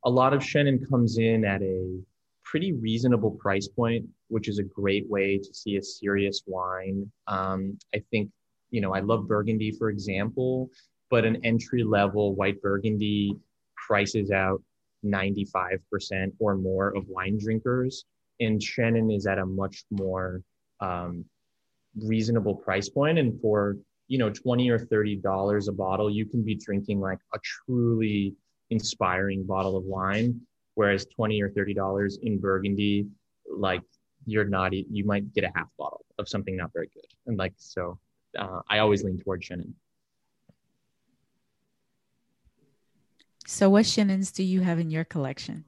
[0.04, 1.98] a lot of Chenin comes in at a
[2.44, 7.10] pretty reasonable price point, which is a great way to see a serious wine.
[7.28, 8.30] Um, I think,
[8.70, 10.70] you know, I love Burgundy, for example,
[11.12, 13.36] but an entry level white burgundy
[13.86, 14.62] prices out
[15.04, 18.06] 95% or more of wine drinkers.
[18.40, 20.42] And Chenin is at a much more
[20.80, 21.26] um,
[22.02, 23.18] reasonable price point.
[23.18, 23.76] And for,
[24.08, 28.34] you know, 20 or $30 a bottle, you can be drinking like a truly
[28.70, 30.40] inspiring bottle of wine.
[30.76, 33.06] Whereas 20 or $30 in Burgundy,
[33.54, 33.82] like
[34.24, 37.04] you're not, you might get a half bottle of something not very good.
[37.26, 37.98] And like, so
[38.38, 39.74] uh, I always lean toward Chenin.
[43.46, 45.64] So, what Chenins do you have in your collection?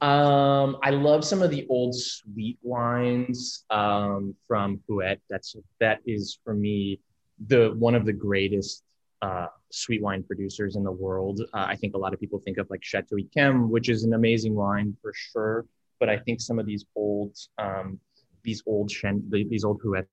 [0.00, 5.18] Um, I love some of the old sweet wines um, from Huet.
[5.30, 7.00] That's that is for me
[7.48, 8.82] the one of the greatest
[9.22, 11.40] uh, sweet wine producers in the world.
[11.54, 14.12] Uh, I think a lot of people think of like Chateau Yquem, which is an
[14.12, 15.64] amazing wine for sure.
[15.98, 17.98] But I think some of these old um,
[18.42, 20.06] these old Chen, these old Huet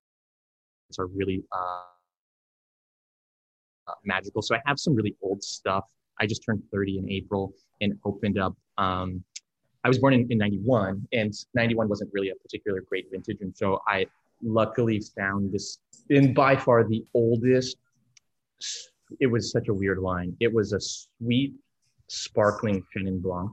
[0.97, 1.81] are really uh,
[3.87, 4.41] uh, magical.
[4.41, 5.85] So I have some really old stuff.
[6.23, 8.55] I just turned 30 in April and opened up.
[8.77, 9.23] Um,
[9.83, 13.39] I was born in, in 91 and 91 wasn't really a particular great vintage.
[13.41, 14.05] And so I
[14.41, 17.75] luckily found this in by far the oldest.
[19.19, 20.35] It was such a weird wine.
[20.39, 21.53] It was a sweet,
[22.07, 23.51] sparkling Chenin Blanc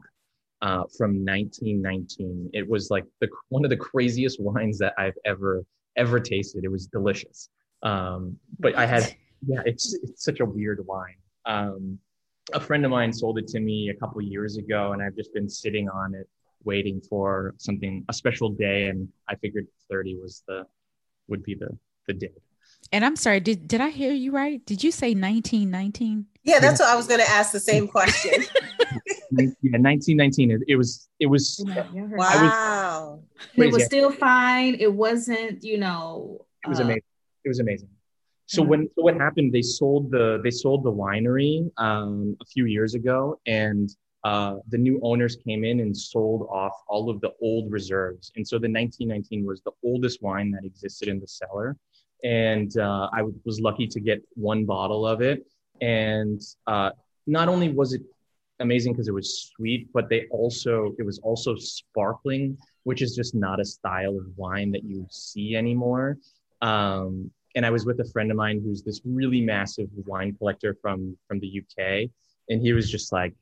[0.63, 2.51] uh, from 1919.
[2.53, 5.65] It was like the one of the craziest wines that I've ever
[5.97, 6.63] ever tasted.
[6.63, 7.49] It was delicious.
[7.83, 9.13] Um, but I had
[9.45, 11.17] yeah, it's it's such a weird wine.
[11.47, 11.99] Um,
[12.53, 15.33] a friend of mine sold it to me a couple years ago, and I've just
[15.33, 16.29] been sitting on it,
[16.65, 18.89] waiting for something a special day.
[18.89, 20.67] And I figured 30 was the
[21.29, 21.77] would be the
[22.07, 22.33] the day.
[22.93, 24.65] And I'm sorry, did did I hear you right?
[24.67, 26.27] Did you say 1919?
[26.43, 28.33] Yeah, that's what I was going to ask the same question.
[29.31, 30.51] yeah, 1919.
[30.51, 33.21] It, it was it was wow.
[33.57, 34.77] Was, it was still fine.
[34.81, 36.47] It wasn't, you know.
[36.65, 37.03] It was uh, amazing.
[37.45, 37.89] It was amazing.
[38.51, 39.53] So when so what happened?
[39.53, 43.89] They sold the they sold the winery um, a few years ago, and
[44.25, 48.33] uh, the new owners came in and sold off all of the old reserves.
[48.35, 51.77] And so the 1919 was the oldest wine that existed in the cellar,
[52.25, 55.47] and uh, I was lucky to get one bottle of it.
[55.81, 56.91] And uh,
[57.29, 58.03] not only was it
[58.59, 63.33] amazing because it was sweet, but they also it was also sparkling, which is just
[63.33, 66.19] not a style of wine that you see anymore.
[66.63, 70.77] Um, and I was with a friend of mine who's this really massive wine collector
[70.81, 72.11] from from the UK,
[72.49, 73.35] and he was just like,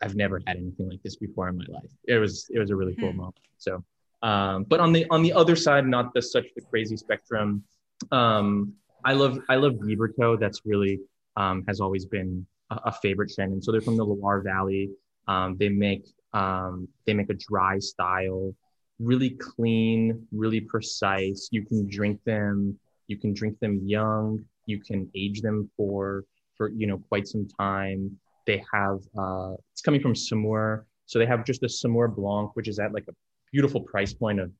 [0.00, 2.76] "I've never had anything like this before in my life." It was it was a
[2.76, 3.18] really cool hmm.
[3.18, 3.38] moment.
[3.58, 3.84] So,
[4.22, 7.64] um, but on the on the other side, not the such the crazy spectrum.
[8.12, 8.74] Um,
[9.04, 10.38] I love I love Guiberteau.
[10.38, 11.00] That's really
[11.36, 13.62] um, has always been a, a favorite Chenin.
[13.62, 14.90] So they're from the Loire Valley.
[15.28, 18.54] Um, they make um, they make a dry style,
[18.98, 21.48] really clean, really precise.
[21.50, 22.78] You can drink them
[23.10, 24.44] you can drink them young.
[24.66, 26.24] You can age them for
[26.56, 28.16] for you know quite some time.
[28.46, 32.68] They have uh, it's coming from Saumur, so they have just a Saumur Blanc, which
[32.68, 33.12] is at like a
[33.52, 34.52] beautiful price point of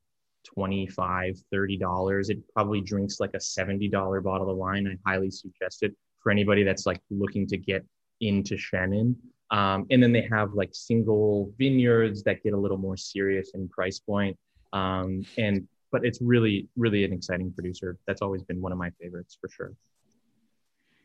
[0.55, 5.31] 25 30 dollars it probably drinks like a 70 dollar bottle of wine i highly
[5.31, 7.85] suggest it for anybody that's like looking to get
[8.23, 9.15] into Chenin
[9.51, 13.69] um, and then they have like single vineyards that get a little more serious in
[13.69, 14.35] price point
[14.73, 17.99] um, and but it's really, really an exciting producer.
[18.07, 19.73] That's always been one of my favorites for sure.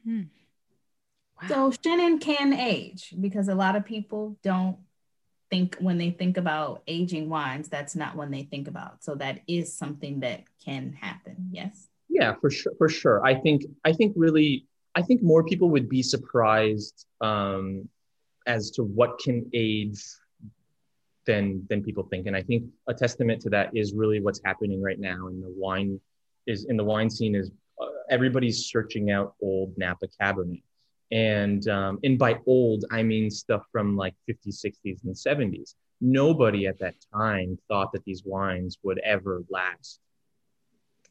[0.04, 0.24] Hmm.
[1.42, 1.48] Wow.
[1.48, 4.78] So Chenin can age because a lot of people don't
[5.50, 9.04] think when they think about aging wines, that's not when they think about.
[9.04, 11.50] So that is something that can happen.
[11.52, 11.88] Yes.
[12.10, 12.74] Yeah, for sure.
[12.78, 13.26] For sure.
[13.26, 17.90] I think, I think really, I think more people would be surprised um,
[18.48, 20.02] as to what can age
[21.26, 22.28] than than people think.
[22.28, 25.54] And I think a testament to that is really what's happening right now in the
[25.56, 26.00] wine
[26.48, 27.52] is in the wine scene is
[27.82, 30.62] uh, everybody's searching out old Napa Cabernet.
[31.12, 35.76] And um, and by old I mean stuff from like 50s, 60s, and 70s.
[36.02, 40.00] Nobody at that time thought that these wines would ever last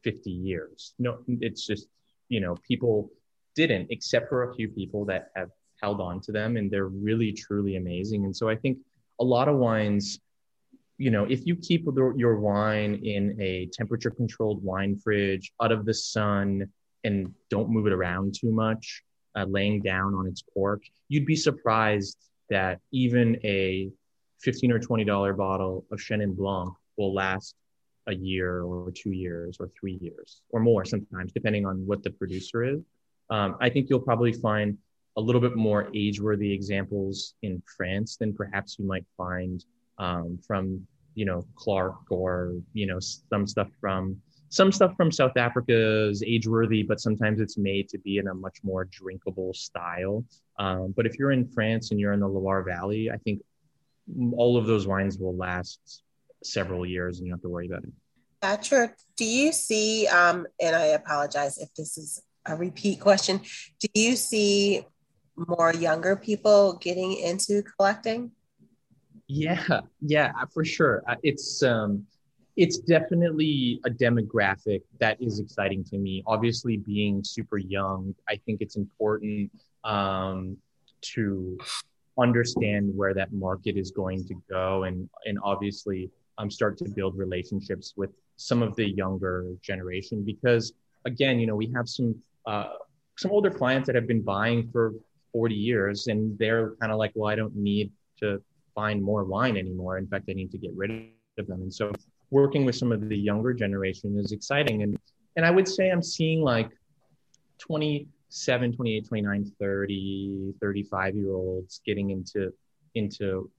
[0.03, 0.95] 50 years.
[0.99, 1.89] No, it's just
[2.29, 3.11] you know people
[3.55, 5.51] didn't, except for a few people that have
[5.81, 8.25] held on to them, and they're really truly amazing.
[8.25, 8.79] And so I think
[9.21, 10.21] a lot of wines,
[10.99, 11.87] you know, if you keep
[12.17, 16.71] your wine in a temperature controlled wine fridge out of the sun
[17.05, 19.03] and don't move it around too much,
[19.37, 22.17] uh, laying down on its cork, you'd be surprised
[22.51, 23.91] that even a
[24.41, 27.55] 15 or 20 dollar bottle of Chenin Blanc will last
[28.07, 32.11] a year or two years or three years or more sometimes, depending on what the
[32.11, 32.81] producer is.
[33.31, 34.77] Um, I think you'll probably find
[35.17, 39.65] a little bit more age-worthy examples in France than perhaps you might find
[39.99, 45.37] um, from you know Clark or you know some stuff from some stuff from South
[45.37, 50.25] Africa is age-worthy, but sometimes it's made to be in a much more drinkable style.
[50.61, 53.43] Um, but if you're in France and you're in the Loire Valley, I think
[54.37, 56.05] all of those wines will last
[56.45, 57.91] several years, and you don't have to worry about it.
[58.41, 60.07] Patrick, do you see?
[60.07, 63.41] Um, and I apologize if this is a repeat question.
[63.81, 64.87] Do you see
[65.37, 68.31] more younger people getting into collecting?
[69.27, 71.03] Yeah, yeah, for sure.
[71.09, 72.07] Uh, it's um,
[72.57, 76.23] it's definitely a demographic that is exciting to me.
[76.27, 79.51] Obviously, being super young, I think it's important
[79.83, 80.57] um,
[81.15, 81.59] to
[82.19, 87.17] understand where that market is going to go, and and obviously um, start to build
[87.17, 90.73] relationships with some of the younger generation because
[91.05, 92.15] again, you know, we have some
[92.47, 92.73] uh,
[93.17, 94.93] some older clients that have been buying for
[95.35, 98.41] 40 years and they're kind of like well i don't need to
[98.75, 99.99] find more wine anymore.
[99.99, 100.91] In fact i need to get rid
[101.39, 101.63] of them.
[101.63, 101.93] And so
[102.31, 104.83] working with some of the younger generation is exciting.
[104.83, 104.99] And
[105.37, 106.71] and I would say I'm seeing like
[107.59, 112.53] 27, 28, 29, 30, 35 year olds getting into
[112.95, 113.51] into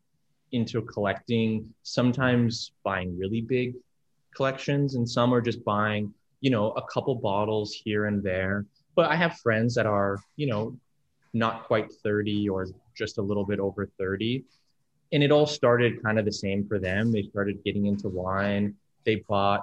[0.52, 3.74] into collecting, sometimes buying really big
[4.36, 8.66] collections, and some are just buying, you know, a couple bottles here and there.
[8.96, 10.78] But I have friends that are, you know,
[11.36, 14.44] not quite 30 or just a little bit over 30.
[15.12, 17.12] And it all started kind of the same for them.
[17.12, 18.74] They started getting into wine.
[19.04, 19.62] They bought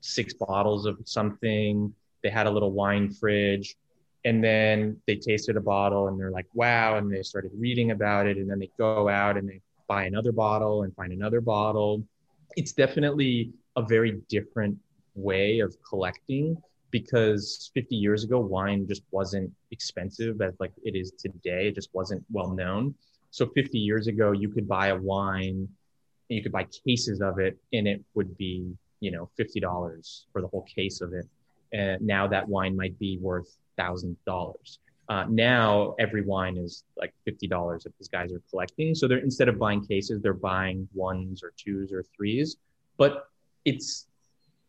[0.00, 1.94] six bottles of something.
[2.22, 3.76] They had a little wine fridge.
[4.24, 6.96] And then they tasted a bottle and they're like, wow.
[6.96, 8.38] And they started reading about it.
[8.38, 12.02] And then they go out and they buy another bottle and find another bottle.
[12.56, 14.78] It's definitely a very different
[15.14, 16.56] way of collecting
[16.92, 21.88] because 50 years ago wine just wasn't expensive as like it is today it just
[21.92, 22.94] wasn't well known
[23.30, 25.68] so 50 years ago you could buy a wine
[26.28, 30.40] and you could buy cases of it and it would be you know $50 for
[30.40, 31.26] the whole case of it
[31.72, 34.78] and now that wine might be worth thousand dollars
[35.08, 38.94] uh, now every wine is like fifty dollars if these guys are collecting.
[38.94, 42.56] So they're instead of buying cases, they're buying ones or twos or threes.
[42.96, 43.26] But
[43.64, 44.06] it's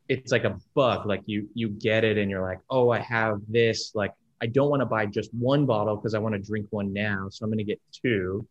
[0.10, 1.06] it's like a bug.
[1.06, 3.94] Like you you get it and you're like, oh, I have this.
[3.96, 6.92] Like I don't want to buy just one bottle because I want to drink one
[6.92, 7.28] now.
[7.30, 8.48] So I'm gonna get two.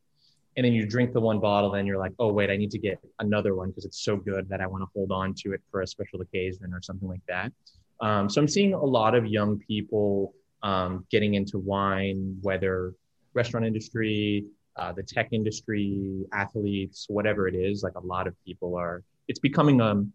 [0.57, 2.79] And then you drink the one bottle, and you're like, oh wait, I need to
[2.79, 5.63] get another one because it's so good that I want to hold on to it
[5.71, 7.53] for a special occasion or something like that.
[8.01, 12.95] Um, so I'm seeing a lot of young people um, getting into wine, whether
[13.33, 14.45] restaurant industry,
[14.77, 17.83] uh, the tech industry, athletes, whatever it is.
[17.83, 19.03] Like a lot of people are.
[19.29, 20.13] It's becoming a, um,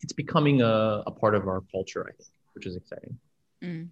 [0.00, 3.18] it's becoming a, a part of our culture, I think, which is exciting.
[3.62, 3.88] Mm.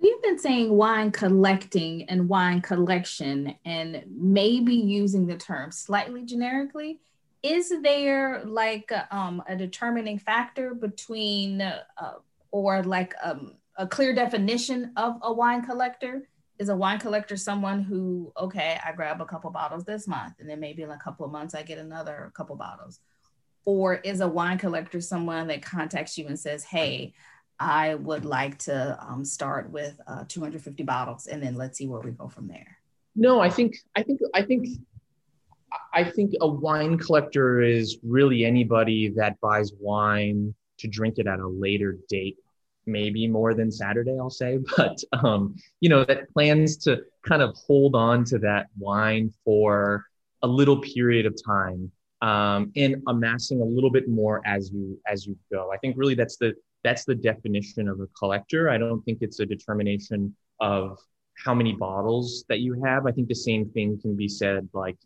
[0.00, 7.00] We've been saying wine collecting and wine collection, and maybe using the term slightly generically.
[7.42, 11.82] Is there like a, um, a determining factor between, uh,
[12.50, 16.28] or like um, a clear definition of a wine collector
[16.58, 20.48] is a wine collector someone who okay i grab a couple bottles this month and
[20.48, 23.00] then maybe in a couple of months i get another couple bottles
[23.64, 27.12] or is a wine collector someone that contacts you and says hey
[27.58, 32.00] i would like to um, start with uh, 250 bottles and then let's see where
[32.00, 32.78] we go from there.
[33.14, 34.68] No i think i think i think
[35.92, 41.40] i think a wine collector is really anybody that buys wine to drink it at
[41.40, 42.38] a later date
[42.86, 47.54] maybe more than Saturday, I'll say, but um, you know, that plans to kind of
[47.56, 50.06] hold on to that wine for
[50.42, 51.90] a little period of time
[52.22, 55.70] um, and amassing a little bit more as you as you go.
[55.72, 56.54] I think really that's the
[56.84, 58.70] that's the definition of a collector.
[58.70, 60.98] I don't think it's a determination of
[61.44, 63.06] how many bottles that you have.
[63.06, 64.96] I think the same thing can be said like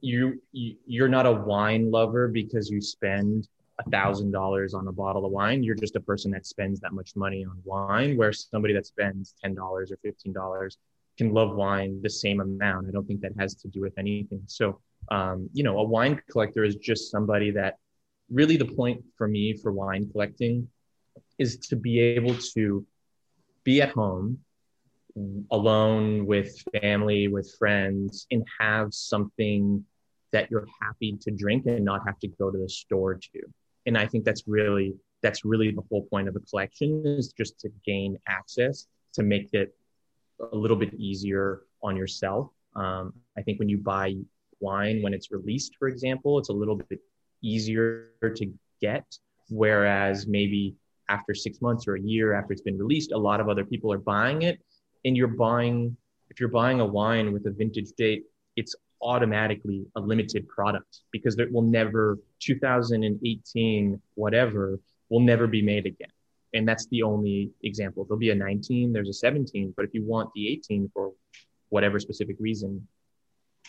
[0.00, 3.48] you, you you're not a wine lover because you spend
[3.78, 5.62] a thousand dollars on a bottle of wine.
[5.62, 9.34] You're just a person that spends that much money on wine, where somebody that spends
[9.42, 10.78] ten dollars or fifteen dollars
[11.16, 12.86] can love wine the same amount.
[12.88, 14.42] I don't think that has to do with anything.
[14.46, 14.80] So,
[15.10, 17.78] um, you know, a wine collector is just somebody that
[18.30, 20.68] really the point for me for wine collecting
[21.38, 22.86] is to be able to
[23.64, 24.38] be at home
[25.50, 29.84] alone with family, with friends, and have something
[30.32, 33.40] that you're happy to drink and not have to go to the store to.
[33.86, 37.58] And i think that's really that's really the whole point of a collection is just
[37.60, 39.74] to gain access to make it
[40.52, 42.50] a little bit easier on yourself.
[42.76, 44.14] Um, i think when you buy
[44.60, 47.00] wine when it's released for example it's a little bit
[47.42, 49.04] easier to get.
[49.50, 50.74] Whereas maybe
[51.08, 53.92] after six months or a year after it's been released a lot of other people
[53.92, 54.60] are buying it.
[55.04, 55.96] And you're buying
[56.30, 58.24] if you're buying a wine with a vintage date
[58.56, 65.86] it's automatically a limited product because it will never 2018 whatever will never be made
[65.86, 66.10] again.
[66.54, 68.04] And that's the only example.
[68.04, 71.12] There'll be a 19 there's a 17 but if you want the 18 for
[71.70, 72.86] whatever specific reason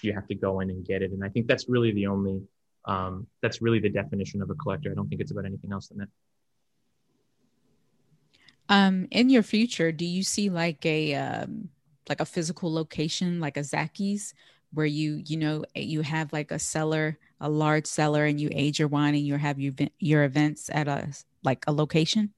[0.04, 1.12] you have to go in and get it.
[1.12, 2.42] And i think that's really the only
[2.86, 4.90] um, that's really the definition of a collector.
[4.90, 6.08] I don't think it's about anything else than that.
[8.70, 11.70] Um, in your future do you see like a um,
[12.08, 14.34] like a physical location like a Zachys
[14.74, 18.80] where you you know you have like a cellar a large cellar and you age
[18.80, 21.10] your wine and you have your your events at a
[21.44, 22.34] like a location?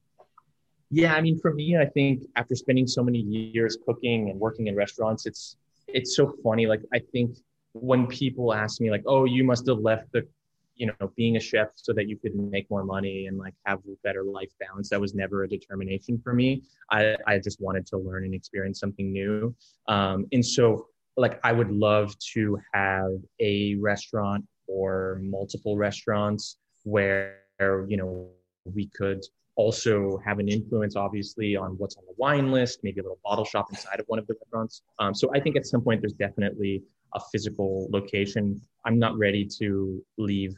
[0.90, 4.66] Yeah i mean for me i think after spending so many years cooking and working
[4.66, 5.56] in restaurants it's
[5.88, 6.66] it's so funny.
[6.66, 7.36] Like i think
[7.72, 10.26] when people ask me like oh you must have left the
[10.74, 13.78] you know being a chef so that you could make more money and like have
[13.80, 14.88] a better life balance.
[14.90, 16.62] That was never a determination for me.
[16.90, 19.54] I i just wanted to learn and experience something new.
[19.88, 27.38] Um, and so like I would love to have a restaurant or multiple restaurants where
[27.86, 28.28] you know
[28.64, 29.22] we could
[29.56, 33.44] also have an influence, obviously, on what's on the wine list, maybe a little bottle
[33.44, 34.82] shop inside of one of the restaurants.
[34.98, 36.82] Um, so I think at some point there's definitely
[37.14, 38.60] a physical location.
[38.84, 40.54] I'm not ready to leave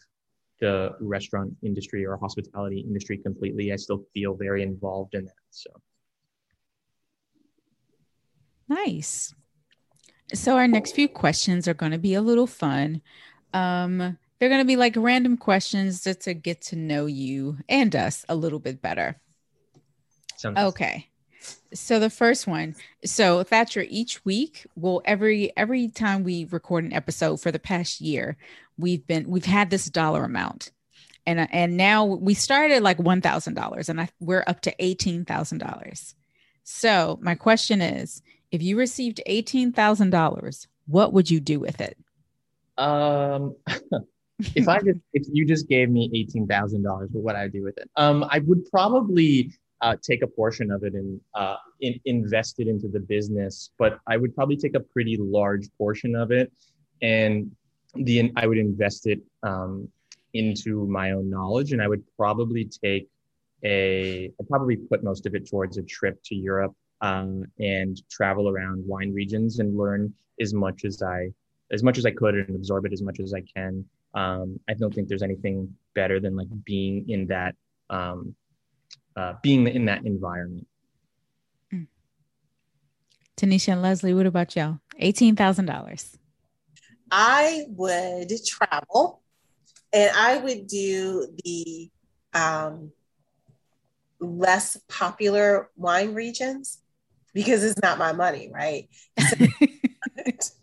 [0.60, 3.72] the restaurant industry or hospitality industry completely.
[3.72, 5.32] I still feel very involved in that.
[5.50, 5.70] So
[8.68, 9.34] nice.
[10.32, 13.02] So our next few questions are going to be a little fun.
[13.52, 17.94] Um, they're going to be like random questions just to get to know you and
[17.94, 19.20] us a little bit better.
[20.36, 21.08] Sounds okay.
[21.72, 22.74] So the first one.
[23.04, 28.00] So Thatcher, each week, well, every every time we record an episode for the past
[28.00, 28.36] year,
[28.78, 30.70] we've been we've had this dollar amount,
[31.26, 35.24] and and now we started like one thousand dollars, and I, we're up to eighteen
[35.24, 36.14] thousand dollars.
[36.62, 41.80] So my question is, if you received eighteen thousand dollars, what would you do with
[41.80, 41.96] it?
[42.78, 43.56] Um.
[44.54, 47.62] if I just if you just gave me eighteen thousand dollars, what would I do
[47.62, 47.88] with it?
[47.96, 52.68] Um, I would probably uh, take a portion of it and uh, in, invest it
[52.68, 56.52] into the business, but I would probably take a pretty large portion of it,
[57.02, 57.50] and
[57.94, 59.88] the I would invest it um,
[60.32, 63.08] into my own knowledge, and I would probably take
[63.64, 68.48] a I probably put most of it towards a trip to Europe um, and travel
[68.48, 71.30] around wine regions and learn as much as I
[71.72, 73.84] as much as I could and absorb it as much as I can.
[74.14, 77.56] Um, I don't think there's anything better than like being in that
[77.90, 78.34] um,
[79.16, 80.66] uh, being in that environment.
[81.72, 81.86] Mm.
[83.36, 84.80] Tanisha and Leslie, what about y'all?
[84.98, 86.16] Eighteen thousand dollars.
[87.10, 89.22] I would travel,
[89.92, 91.90] and I would do the
[92.32, 92.92] um,
[94.20, 96.78] less popular wine regions
[97.32, 98.88] because it's not my money, right?
[100.40, 100.54] So,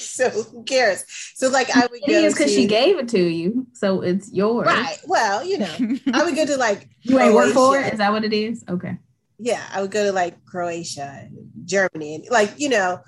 [0.06, 1.04] so who cares?
[1.34, 4.66] So like I would go because she gave it to you, so it's yours.
[4.66, 4.98] Right.
[5.06, 5.74] Well, you know,
[6.12, 7.92] I would go to like you ain't work for it.
[7.92, 8.64] Is that what it is?
[8.68, 8.98] Okay.
[9.38, 11.28] Yeah, I would go to like Croatia,
[11.64, 13.00] Germany, and like you know,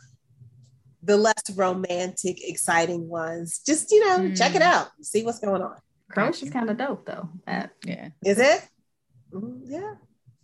[1.03, 3.61] the less romantic, exciting ones.
[3.65, 4.37] Just you know, mm.
[4.37, 5.77] check it out, see what's going on.
[6.11, 7.29] Croatia's kind of dope though.
[7.47, 8.11] That, yeah.
[8.25, 8.67] Is it?
[9.33, 9.95] Mm, yeah.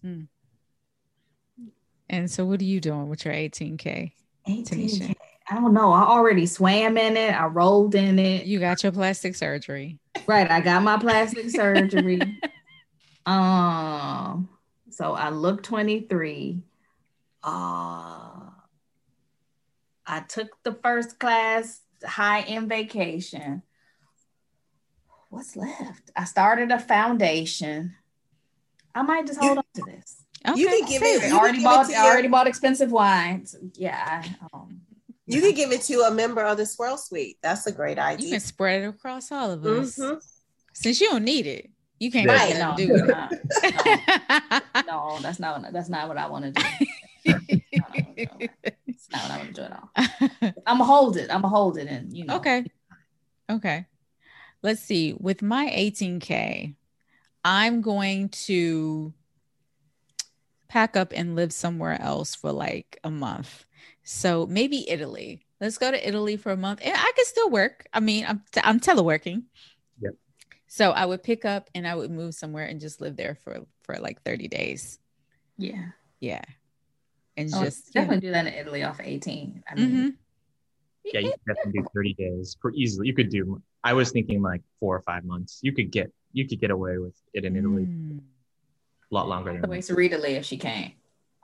[0.04, 0.28] Mm.
[2.10, 4.12] And so, what are you doing with your 18k?
[4.48, 4.64] 18K.
[4.66, 5.14] Tanisha?
[5.50, 5.92] I don't know.
[5.92, 7.32] I already swam in it.
[7.32, 8.46] I rolled in it.
[8.46, 9.98] You got your plastic surgery.
[10.26, 10.50] Right.
[10.50, 12.20] I got my plastic surgery.
[13.24, 14.48] Um,
[14.90, 16.62] so I look 23.
[17.42, 18.50] Uh
[20.10, 23.62] I took the first class high end vacation.
[25.28, 26.10] What's left?
[26.16, 27.94] I started a foundation.
[28.94, 30.24] I might just hold on to this.
[30.46, 30.58] Okay.
[30.58, 31.30] You can give it.
[31.30, 31.92] I already bought.
[31.92, 33.54] I already bought expensive wines.
[33.74, 34.24] Yeah.
[34.24, 34.80] I, um,
[35.28, 37.38] you can give it to a member of the Swirl Suite.
[37.42, 38.26] That's a great idea.
[38.26, 39.96] You can spread it across all of us.
[39.96, 40.18] Mm-hmm.
[40.72, 42.56] Since you don't need it, you can't right.
[42.56, 43.06] no, do it.
[44.86, 46.62] No, no, that's not that's not what I want to do.
[48.86, 49.90] It's not what I want to do at all.
[50.66, 51.30] I'm gonna hold it.
[51.30, 52.36] I'm gonna hold it, and you know.
[52.36, 52.64] Okay.
[53.50, 53.86] Okay.
[54.62, 55.14] Let's see.
[55.18, 56.74] With my 18k,
[57.44, 59.12] I'm going to
[60.68, 63.64] pack up and live somewhere else for like a month.
[64.10, 65.42] So maybe Italy.
[65.60, 66.80] Let's go to Italy for a month.
[66.82, 67.86] And I could still work.
[67.92, 69.42] I mean, I'm t- I'm teleworking.
[70.00, 70.14] Yep.
[70.66, 73.66] So I would pick up and I would move somewhere and just live there for
[73.82, 74.98] for like 30 days.
[75.58, 75.88] Yeah.
[76.20, 76.40] Yeah.
[77.36, 79.62] And oh, just definitely do that in Italy off 18.
[79.68, 80.08] I mean, mm-hmm.
[81.04, 83.08] yeah, you definitely do 30 days for easily.
[83.08, 85.60] You could do I was thinking like four or five months.
[85.60, 87.84] You could get you could get away with it in Italy.
[87.84, 88.20] Mm.
[89.10, 90.94] A lot longer than the way to read Italy if she can't.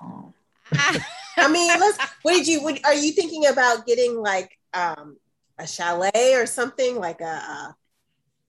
[0.00, 0.32] Oh.
[1.36, 1.98] I mean, let's.
[2.22, 2.62] What did you?
[2.62, 5.16] What, are you thinking about getting like um,
[5.58, 7.74] a chalet or something like a?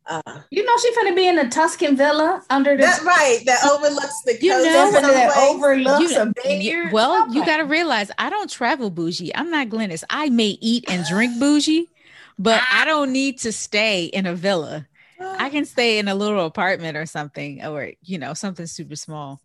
[0.08, 0.22] Uh,
[0.52, 3.40] you know she's gonna be in a Tuscan villa under the That's right.
[3.48, 4.66] That overlooks the you coast.
[4.66, 6.92] Know, that overlooks you, a vineyard.
[6.92, 9.36] Well, you gotta realize I don't travel bougie.
[9.36, 10.04] I'm not Glynis.
[10.08, 11.90] I may eat and drink bougie,
[12.38, 14.88] but I don't need to stay in a villa.
[15.20, 19.42] I can stay in a little apartment or something, or you know, something super small.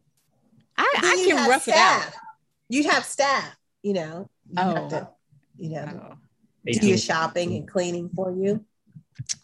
[0.77, 2.09] I, I can rough staff.
[2.09, 2.21] it out
[2.71, 4.31] you'd have staff, you know.
[4.57, 4.89] oh.
[4.89, 5.09] To,
[5.59, 6.15] you know, oh.
[6.65, 8.65] do your shopping and cleaning for you.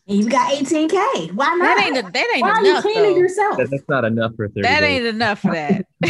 [0.06, 1.32] you got 18K.
[1.32, 1.58] Why not?
[1.58, 2.62] That ain't, a, that ain't Why enough.
[2.62, 3.20] Are you cleaning though?
[3.20, 3.58] yourself?
[3.58, 4.98] That, that's not enough for 30 That days.
[4.98, 5.84] ain't enough for that.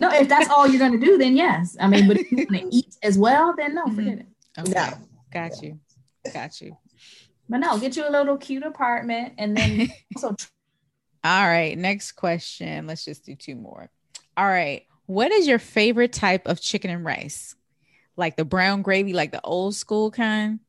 [0.00, 1.76] no, if that's all you're going to do, then yes.
[1.80, 4.20] I mean, but if you're going to eat as well, then no, forget mm-hmm.
[4.20, 4.68] it.
[4.68, 4.72] Okay.
[4.72, 4.90] No.
[5.32, 5.80] Got you.
[6.32, 6.76] Got you.
[7.48, 10.36] But no, get you a little cute apartment and then also.
[11.24, 11.76] all right.
[11.76, 12.86] Next question.
[12.86, 13.90] Let's just do two more.
[14.36, 14.84] All right.
[15.06, 17.54] What is your favorite type of chicken and rice?
[18.16, 20.60] Like the brown gravy, like the old school kind?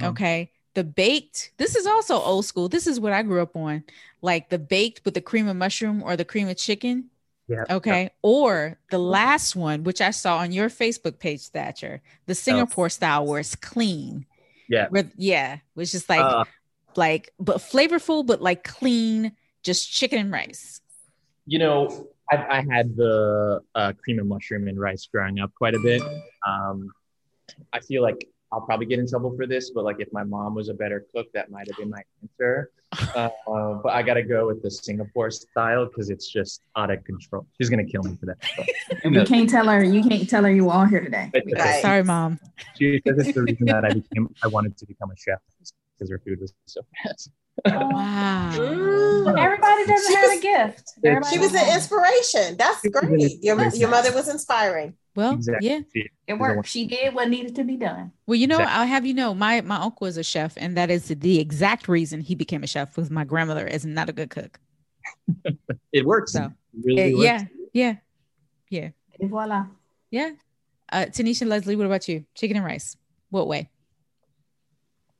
[0.00, 0.10] Uh-huh.
[0.10, 0.50] Okay.
[0.74, 1.52] the baked.
[1.56, 2.68] This is also old school.
[2.68, 3.84] This is what I grew up on,
[4.22, 7.10] like the baked with the cream of mushroom or the cream of chicken.
[7.46, 7.62] Yeah.
[7.70, 8.10] Okay.
[8.22, 13.24] Or the last one, which I saw on your Facebook page, Thatcher, the Singapore style
[13.26, 14.26] where it's clean.
[14.68, 14.88] Yeah.
[14.88, 15.58] Where, yeah.
[15.74, 16.44] Which is like, Uh,
[16.96, 19.32] like, but flavorful, but like clean,
[19.62, 20.80] just chicken and rice.
[21.46, 25.74] you know, I, I had the uh, cream and mushroom and rice growing up quite
[25.74, 26.02] a bit.
[26.46, 26.90] Um,
[27.72, 30.54] I feel like I'll probably get in trouble for this, but like if my mom
[30.54, 32.70] was a better cook, that might have been my answer.
[33.14, 36.90] Uh, uh, but I got to go with the Singapore style because it's just out
[36.90, 37.46] of control.
[37.60, 38.36] She's gonna kill me for that.
[38.56, 39.82] But, And we can't tell her.
[39.82, 41.30] You can't tell her you were all here today.
[41.34, 41.82] Right.
[41.82, 42.38] Sorry, mom.
[42.78, 44.32] She says it's the reason that I became.
[44.42, 45.40] I wanted to become a chef
[45.98, 47.30] because her food was so fast.
[47.66, 48.50] Wow.
[48.54, 49.38] Mm.
[49.38, 50.92] Everybody doesn't She have was- a gift.
[51.04, 52.56] Everybody She was an inspiration.
[52.56, 53.42] That's She was an great.
[53.44, 54.94] Your, your mother was inspiring.
[55.14, 55.68] Well, Exactly.
[55.68, 55.80] yeah.
[55.94, 56.66] She- It worked.
[56.68, 58.10] She did what needed to be done.
[58.26, 58.80] Well, you know, Exactly.
[58.80, 61.86] I'll have you know, my my uncle is a chef, and that is the exact
[61.88, 62.96] reason he became a chef.
[62.96, 64.58] Was my grandmother is not a good cook.
[65.92, 66.32] It works.
[66.32, 67.24] So, It really Uh, works.
[67.24, 67.94] yeah, yeah,
[68.68, 68.88] yeah,
[69.20, 69.66] And voila.
[70.10, 70.30] yeah.
[70.92, 72.24] Uh, Tanisha Leslie, what about you?
[72.34, 72.96] Chicken and rice.
[73.30, 73.70] What way?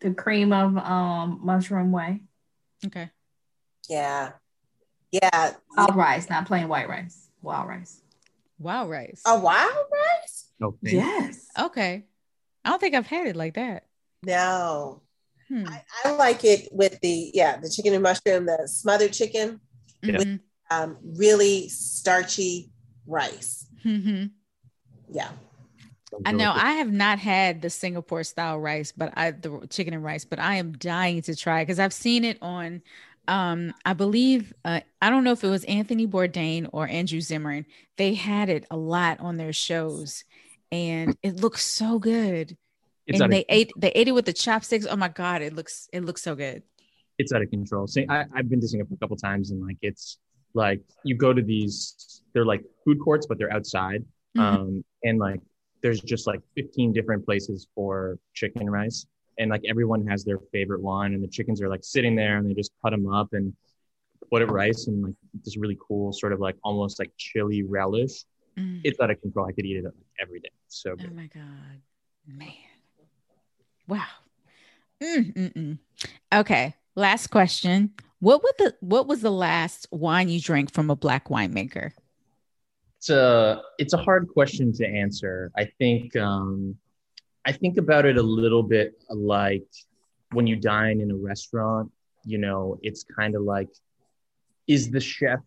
[0.05, 2.21] The cream of um mushroom way.
[2.85, 3.11] Okay.
[3.89, 4.33] Yeah.
[5.11, 5.55] Yeah.
[5.75, 7.31] Wild rice, not plain white rice.
[7.41, 8.03] Wild rice.
[8.59, 9.23] Wild rice.
[9.25, 10.51] A wild rice?
[10.61, 10.97] No, thank.
[10.97, 11.47] Yes.
[11.59, 12.05] Okay.
[12.67, 13.87] I don't think I've had it like that.
[14.23, 15.01] No.
[15.49, 15.65] Hmm.
[15.69, 19.59] I, I like it with the yeah, the chicken and mushroom, the smothered chicken,
[20.03, 20.19] Yeah.
[20.19, 20.41] Mhm.
[20.71, 22.71] um, really starchy
[23.07, 23.67] rice.
[23.83, 24.33] Mhm.
[25.11, 25.31] Yeah.
[26.25, 30.05] I know I have not had the Singapore style rice, but I the chicken and
[30.05, 32.83] rice, but I am dying to try because I've seen it on
[33.29, 37.67] um I believe uh, I don't know if it was Anthony Bourdain or Andrew Zimmern.
[37.97, 40.25] They had it a lot on their shows
[40.73, 42.57] and it looks so good.
[43.07, 44.87] It's and of, they ate they ate it with the chopsticks.
[44.89, 46.63] Oh my god, it looks it looks so good.
[47.19, 47.87] it's out of control.
[47.87, 50.19] So I, I've been to Singapore a couple times, and like it's
[50.55, 54.05] like you go to these, they're like food courts, but they're outside,
[54.37, 54.43] Mhm.
[54.43, 55.41] um, and like
[55.85, 59.05] there's just like 15 different places for chicken rice,
[59.39, 62.49] and like everyone has their favorite one, and the chickens are like sitting there, and
[62.49, 63.53] they just cut them up and
[64.31, 65.15] put it rice and like
[65.45, 68.25] this really cool sort of like almost like chili relish.
[68.59, 68.81] Mm.
[68.83, 69.47] It's out of control.
[69.47, 70.49] I could eat it like, every day.
[70.69, 71.15] So Oh good.
[71.15, 71.83] my god,
[72.27, 72.49] man!
[73.87, 74.07] Wow.
[75.03, 75.79] Mm-mm-mm.
[76.33, 77.93] Okay, last question.
[78.21, 81.93] What would the what was the last wine you drank from a black winemaker?
[83.05, 85.51] It's a it's a hard question to answer.
[85.57, 86.75] I think um,
[87.45, 89.67] I think about it a little bit like
[90.33, 91.91] when you dine in a restaurant.
[92.25, 93.69] You know, it's kind of like,
[94.67, 95.41] is the chef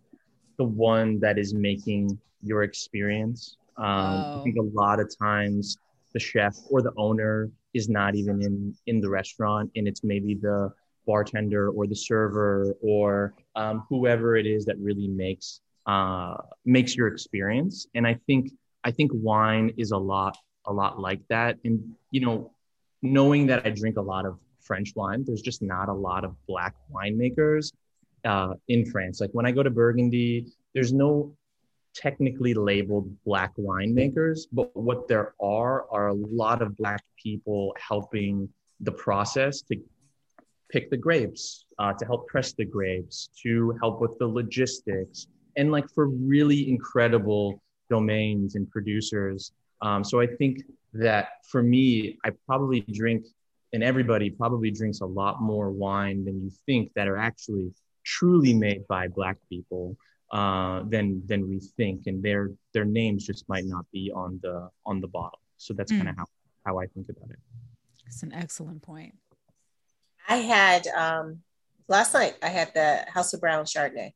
[0.57, 3.57] the one that is making your experience?
[3.77, 4.41] Um, I Oh.
[4.43, 5.77] think a lot of times
[6.13, 10.35] the chef or the owner is not even in in the restaurant, and it's maybe
[10.35, 10.71] the
[11.07, 16.35] bartender or the server or um, whoever it is that really makes uh,
[16.65, 17.87] makes your experience.
[17.95, 18.51] And I think
[18.83, 21.57] I think wine is a lot a lot like that.
[21.63, 22.51] And you know,
[23.01, 26.35] knowing that I drink a lot of French wine, there's just not a lot of
[26.45, 27.71] black winemakers
[28.25, 29.21] uh, in France.
[29.21, 31.35] Like when I go to Burgundy, there's no
[31.95, 38.47] technically labeled black winemakers, but what there are are a lot of black people helping
[38.81, 39.75] the process to
[40.69, 45.27] pick the grapes, uh, to help press the grapes, to help with the logistics,
[45.57, 49.51] and like for really incredible domains and producers.
[49.81, 50.61] Um, so I think
[50.93, 53.25] that for me, I probably drink,
[53.73, 58.53] and everybody probably drinks a lot more wine than you think that are actually truly
[58.53, 59.97] made by Black people
[60.31, 64.69] uh, than than we think, and their their names just might not be on the
[64.85, 65.39] on the bottle.
[65.57, 65.97] So that's Mm.
[65.99, 66.25] kind of how
[66.65, 67.39] how I think about it.
[68.05, 69.15] It's an excellent point.
[70.27, 71.41] I had um
[71.87, 74.11] last night I had the House of Brown Chardonnay.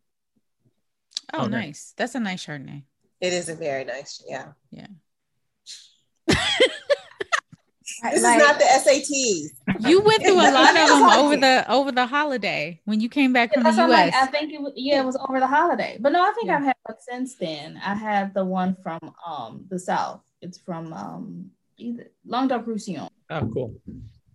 [1.34, 1.52] Oh, Oh, nice.
[1.52, 1.94] nice.
[1.98, 2.84] That's a nice Chardonnay.
[3.22, 4.54] It is a very nice, yeah.
[4.72, 4.88] Yeah.
[8.04, 9.88] This Like- is not the SATs.
[9.90, 13.32] You went through a lot of them over the over the holiday when you came
[13.32, 14.14] back from the That's what I'm US.
[14.14, 15.98] like, I think it was, yeah, it was over the holiday.
[16.00, 16.58] But no, I think Yeah.
[16.58, 17.80] I've had one since then.
[17.86, 20.22] I had the one from um the south.
[20.42, 23.10] It's from um either Languedoc Roussillon.
[23.30, 23.76] Oh, cool.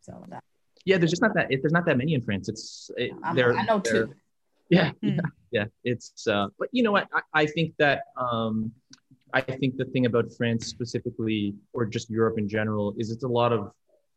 [0.02, 0.44] So that,
[0.84, 1.50] Yeah, there's just not that.
[1.50, 2.48] It, there's not that many in France.
[2.48, 4.14] It's it, I'm, I know two.
[4.68, 5.20] Yeah, yeah,
[5.52, 5.64] yeah.
[5.84, 7.08] It's uh, but you know what?
[7.12, 8.72] I, I think that um,
[9.32, 13.28] I think the thing about France specifically, or just Europe in general, is it's a
[13.28, 13.70] lot of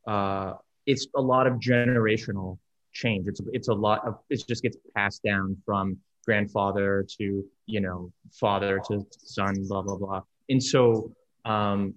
[0.07, 0.53] uh,
[0.85, 2.57] it's a lot of generational
[2.93, 3.27] change.
[3.27, 8.11] It's it's a lot of it just gets passed down from grandfather to you know
[8.31, 10.21] father to son, blah blah blah.
[10.49, 11.13] And so
[11.45, 11.95] um,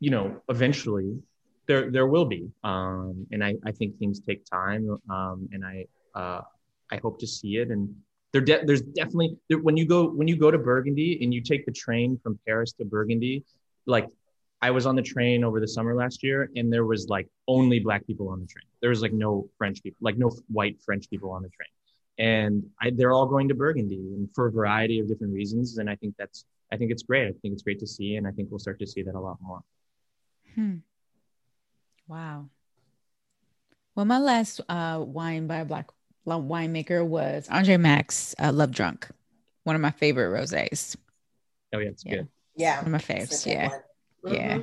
[0.00, 1.18] you know, eventually
[1.66, 5.86] there there will be, um, and I I think things take time, um, and I
[6.14, 6.40] uh,
[6.90, 7.94] I hope to see it and.
[8.32, 11.40] There de- there's definitely there, when you go when you go to Burgundy and you
[11.40, 13.42] take the train from Paris to Burgundy,
[13.86, 14.06] like
[14.62, 17.80] I was on the train over the summer last year and there was like only
[17.80, 18.66] black people on the train.
[18.80, 21.70] There was like no French people, like no white French people on the train.
[22.18, 25.78] And I, they're all going to Burgundy and for a variety of different reasons.
[25.78, 27.26] And I think that's, I think it's great.
[27.26, 28.16] I think it's great to see.
[28.16, 29.60] And I think we'll start to see that a lot more.
[30.54, 30.76] Hmm.
[32.06, 32.50] Wow.
[33.96, 35.88] Well, my last uh, wine by a black
[36.26, 39.08] winemaker was Andre Mack uh, Love Drunk,
[39.64, 40.96] one of my favorite rosés.
[41.74, 42.14] Oh yeah, it's Yeah.
[42.16, 42.28] good.
[42.56, 42.76] Yeah.
[42.82, 43.28] One of my faves.
[43.32, 43.68] Second Yeah.
[44.22, 44.34] one.
[44.34, 44.58] Yeah.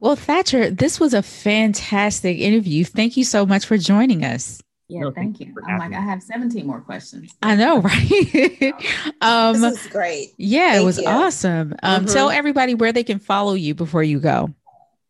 [0.00, 2.84] Well, Thatcher, this was a fantastic interview.
[2.84, 4.60] Thank you so much for joining us.
[4.88, 5.54] Yeah, No, thank thank you you.
[5.66, 7.34] I'm like, having I have 17 more questions.
[7.42, 8.72] I know, right?
[9.20, 10.30] um, This is great.
[10.38, 11.04] yeah, it was you.
[11.06, 11.74] awesome.
[11.82, 12.12] Um, Mhm.
[12.12, 14.54] Tell everybody where they can follow you before you go.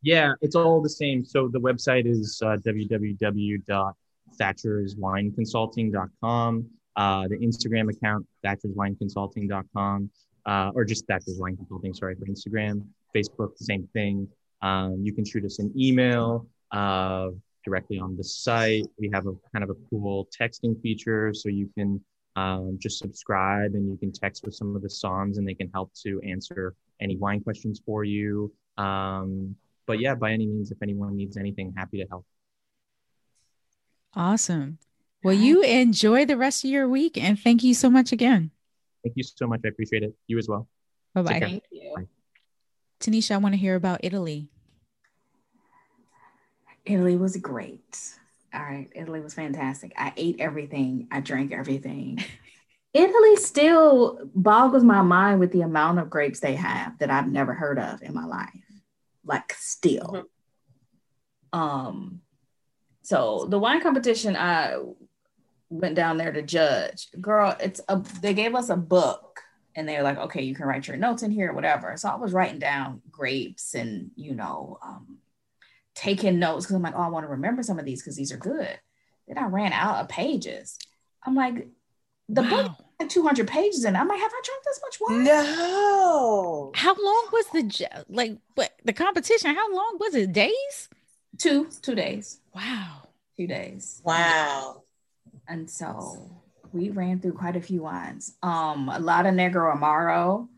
[0.03, 1.25] Yeah, it's all the same.
[1.25, 2.57] So the website is uh,
[4.39, 6.67] www.thatcherswineconsulting.com.
[6.97, 10.11] Uh, the Instagram account, thatcherswineconsulting.com,
[10.47, 12.85] uh, or just Thatcher's Wine Consulting, sorry, for Instagram.
[13.15, 14.27] Facebook, the same thing.
[14.63, 17.29] Um, you can shoot us an email uh,
[17.65, 18.87] directly on the site.
[18.99, 23.75] We have a kind of a cool texting feature, so you can um, just subscribe
[23.75, 26.75] and you can text with some of the songs, and they can help to answer
[27.01, 28.53] any wine questions for you.
[28.77, 29.55] Um,
[29.87, 32.27] but yeah, by any means, if anyone needs anything, happy to help.
[34.15, 34.79] Awesome.
[35.23, 38.51] Well, you enjoy the rest of your week and thank you so much again.
[39.03, 39.61] Thank you so much.
[39.65, 40.15] I appreciate it.
[40.27, 40.69] You as well.
[41.15, 41.41] Bye bye.
[41.41, 42.09] Thank you.
[43.01, 44.49] Tanisha, I want to hear about Italy.
[46.85, 48.15] Italy was great.
[48.55, 48.89] All right.
[48.95, 49.93] Italy was fantastic.
[49.97, 52.25] I ate everything, I drank everything.
[52.95, 57.53] Italy still boggles my mind with the amount of grapes they have that I've never
[57.53, 58.49] heard of in my life.
[59.25, 60.25] Like still.
[61.53, 62.23] Um
[63.09, 64.77] so the wine competition I
[65.71, 67.09] went down there to judge.
[67.19, 69.41] Girl, it's a they gave us a book
[69.75, 71.97] and they were like, okay, you can write your notes in here, or whatever.
[71.97, 75.21] So I was writing down grapes and you know, um,
[75.95, 78.31] taking notes because I'm like, oh, I want to remember some of these because these
[78.31, 78.79] are good.
[79.27, 80.77] Then I ran out of pages.
[81.25, 81.67] I'm like,
[82.29, 82.77] the book Wow.
[83.01, 83.99] had 200 pages in it.
[83.99, 85.25] I'm like, have I drunk this much wine?
[85.25, 86.73] No.
[86.75, 89.55] How long was the like what the competition?
[89.55, 90.31] How long was it?
[90.35, 90.91] Days?
[91.39, 93.03] Two, two days, Wow.
[93.37, 94.01] two days.
[94.05, 94.83] Wow.
[95.47, 98.37] And so we ran through quite a few wines.
[98.43, 100.49] Um, a lot of Negroamaro,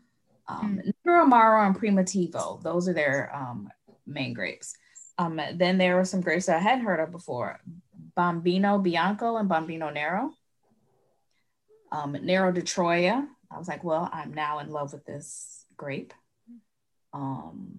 [0.47, 2.61] um, Negroamaro and Primitivo.
[2.61, 3.69] Those are their um,
[4.05, 4.75] main grapes.
[5.17, 7.59] Um, then there were some grapes that I hadn't heard of before:
[8.17, 10.33] Bombino Bianco and Bombino Nero.
[11.91, 13.27] Um, Nero di Troia.
[13.51, 16.13] I was like, well, I'm now in love with this grape.
[17.13, 17.77] Um,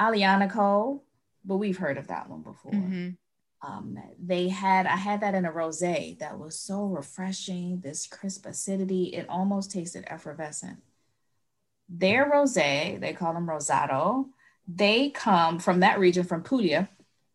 [0.00, 1.00] Aglianico,
[1.48, 3.16] but we've heard of that one before Mhm.
[3.62, 8.46] um, they had I had that in a rosé that was so refreshing, this crisp
[8.46, 9.04] acidity.
[9.14, 10.78] It almost tasted effervescent.
[11.88, 14.28] Their rosé, they call them rosado.
[14.66, 16.88] They come from that region, from Puglia.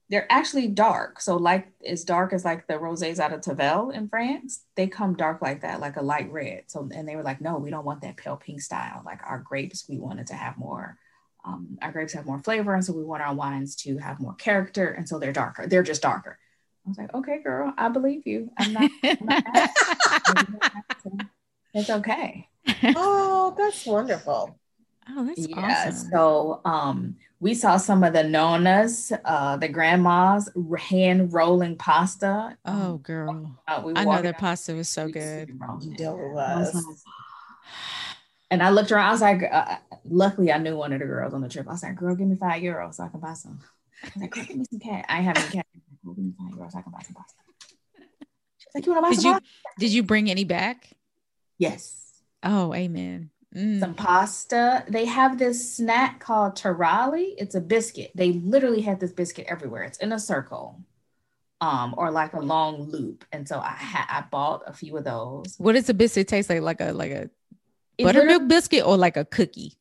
[0.09, 4.07] They're actually dark, so like as dark as like the rosés out of Tavel in
[4.09, 4.63] France.
[4.75, 6.65] They come dark like that, like a light red.
[6.67, 9.01] So and they were like, no, we don't want that pale pink style.
[9.03, 10.99] Like our grapes, we wanted to have more
[11.45, 14.33] um, our grapes have more flavor, and so we want our wines to have more
[14.35, 15.67] character, and so they're darker.
[15.67, 16.37] They're just darker.
[16.85, 18.51] I was like, okay, girl, I believe you.
[18.57, 18.91] I'm not.
[19.03, 19.69] I'm not
[21.73, 22.49] it's okay.
[22.95, 24.57] Oh, that's wonderful.
[25.09, 25.85] oh, that's yeah.
[25.87, 26.09] awesome.
[26.11, 32.57] So um, we saw some of the nonas, uh, the grandmas hand rolling pasta.
[32.65, 33.51] oh, girl.
[33.67, 35.49] Uh, we I know their pasta was so good.
[35.49, 35.77] super.
[35.81, 36.85] You know it I was was.
[36.85, 36.95] like,
[38.53, 39.07] and I looked around.
[39.07, 41.67] I was like, uh, luckily, I knew one of the girls on the trip.
[41.67, 43.59] I was like, girl, give me five euros so I can buy some.
[44.03, 45.03] I was like, girl, give me some cash.
[45.09, 45.65] I ain't have any cash.
[46.05, 47.39] Girl, give me five euros so I can buy some pasta.
[48.59, 49.47] She's like, you want to buy Did some you pasta?
[49.79, 50.91] did you bring any back?
[51.57, 52.11] Yes.
[52.43, 53.31] Oh, amen.
[53.55, 53.79] Mm.
[53.79, 54.85] Some pasta.
[54.87, 57.33] They have this snack called taralli.
[57.37, 58.11] It's a biscuit.
[58.13, 59.81] They literally have this biscuit everywhere.
[59.83, 60.79] It's in a circle.
[61.61, 63.23] Um, or like a long loop.
[63.31, 65.55] And so I had I bought a few of those.
[65.57, 66.61] What does the biscuit taste like?
[66.61, 67.29] Like a like a
[67.97, 69.77] It buttermilk biscuit or like a cookie?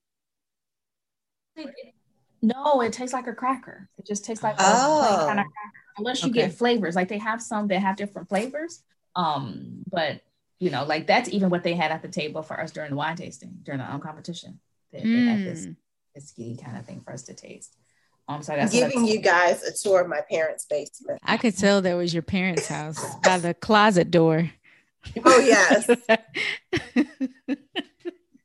[2.43, 3.89] No, it tastes like a cracker.
[3.99, 4.99] It just tastes like a Oh.
[4.99, 5.79] plain kind of cracker.
[5.99, 6.43] Unless you Okay.
[6.43, 6.97] get flavors.
[6.97, 8.83] Like they have some that have different flavors.
[9.15, 10.23] Um, but
[10.59, 12.97] you know, like that's even what they had at the table for us during the
[12.97, 14.61] wine tasting, during the um, competition.
[14.93, 15.77] They, they had this Mm.
[16.17, 17.77] biscuity kind of thing for us to taste.
[18.29, 21.19] Um, so I'm that's giving you guys a tour of my parents' basement.
[21.25, 24.51] I could tell that was your parents' house by the closet door.
[25.25, 25.89] Oh yes.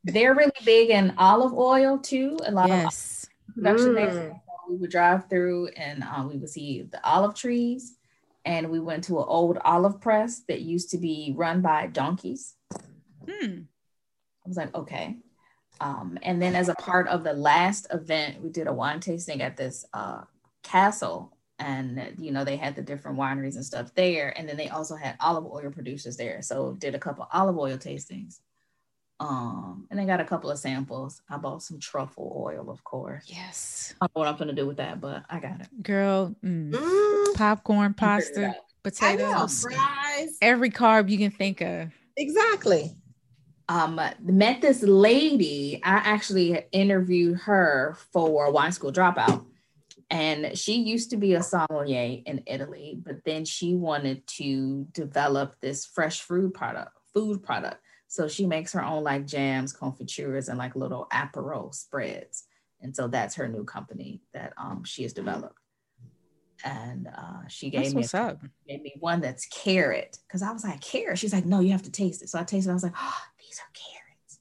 [0.07, 2.37] They're really big in olive oil too.
[2.45, 3.27] A lot of yes.
[3.53, 4.07] production there.
[4.07, 4.39] Mm.
[4.69, 7.97] we would drive through and um, we would see the olive trees.
[8.45, 12.55] And we went to an old olive press that used to be run by donkeys.
[13.29, 13.63] Hmm.
[14.45, 15.17] I was like, okay.
[15.81, 19.41] Um, and then as a part of the last event, we did a wine tasting
[19.41, 20.21] at this uh,
[20.63, 21.37] castle.
[21.59, 24.33] And you know, they had the different wineries and stuff there.
[24.37, 26.41] And then they also had olive oil producers there.
[26.41, 28.39] So did a couple olive oil tastings.
[29.19, 31.21] Um, and I got a couple of samples.
[31.29, 33.25] I bought some truffle oil, of course.
[33.27, 33.95] Yes.
[33.99, 35.83] I don't know what I'm gonna do with that, but I got it.
[35.83, 36.71] Girl, mm.
[36.71, 38.55] Mm, popcorn, I'll figure it pasta, out.
[38.55, 40.37] Know, potatoes, fries.
[40.41, 41.91] every carb you can think of.
[42.15, 42.95] Exactly.
[43.69, 49.45] um met this lady i actually interviewed her for wine school dropout
[50.09, 55.55] and she used to be a sommelier in italy but then she wanted to develop
[55.59, 60.57] this fresh food product food product so she makes her own like jams confitures and
[60.57, 62.45] like little apero spreads
[62.81, 65.59] and so that's her new company that um she has developed
[66.63, 68.37] and uh she gave That's me a
[68.67, 71.19] gave me one that's carrot because I was like carrot.
[71.19, 72.29] She's like, no, you have to taste it.
[72.29, 72.69] So I tasted.
[72.69, 72.71] it.
[72.71, 74.39] I was like, oh, these are carrots.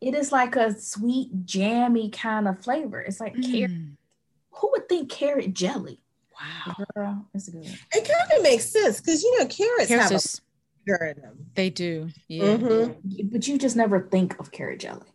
[0.00, 3.00] It is like a sweet, jammy kind of flavor.
[3.00, 3.72] It's like carrot.
[3.72, 3.96] Mm.
[4.52, 6.00] Who would think carrot jelly?
[6.66, 6.76] Wow.
[6.94, 7.66] Girl, it's good.
[7.66, 10.49] It kind of makes sense because you know carrots Carrots have is- a
[10.86, 11.46] sugar in them.
[11.54, 12.08] they do.
[12.28, 12.56] Yeah.
[12.56, 13.30] Mhm.
[13.32, 15.06] But you just never think of carrot jelly.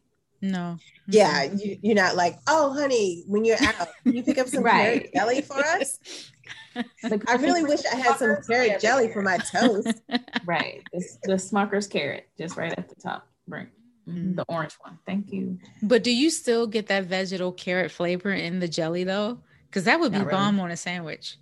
[0.41, 0.77] No.
[1.07, 4.63] Yeah, you, you're not like, oh, honey, when you're out, can you pick up some
[4.73, 5.11] Right.
[5.11, 5.97] carrot jelly for us?
[7.03, 10.01] Like, I really wish I had some carrot jelly for my toast.
[10.45, 10.83] Right.
[10.91, 13.25] It's the Smucker's carrot, just right at the top.
[13.47, 13.69] Right.
[14.07, 14.35] Mm.
[14.35, 14.99] The orange one.
[15.05, 15.57] Thank you.
[15.81, 19.39] But do you still get that vegetal carrot flavor in the jelly though?
[19.69, 20.37] Because that would be Not really.
[20.37, 21.37] bomb on a sandwich.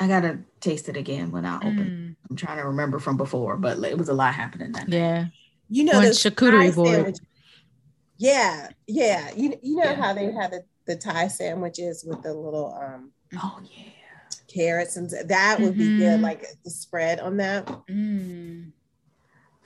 [0.00, 2.16] I gotta taste it again when I open.
[2.22, 2.30] Mm.
[2.30, 4.96] I'm trying to remember from before, but it was a lot happening that night.
[4.98, 5.26] Yeah.
[5.68, 6.88] You know, One those charcuterie Thai board.
[6.94, 7.20] sandwiches-
[8.18, 9.30] Yeah, yeah.
[9.36, 9.94] You you know Yeah.
[9.94, 13.90] how they have the, the Thai sandwiches with the little um Oh yeah.
[14.48, 16.22] carrots and that would be good, Mhm.
[16.22, 17.66] like the spread on that.
[17.88, 18.72] Mm.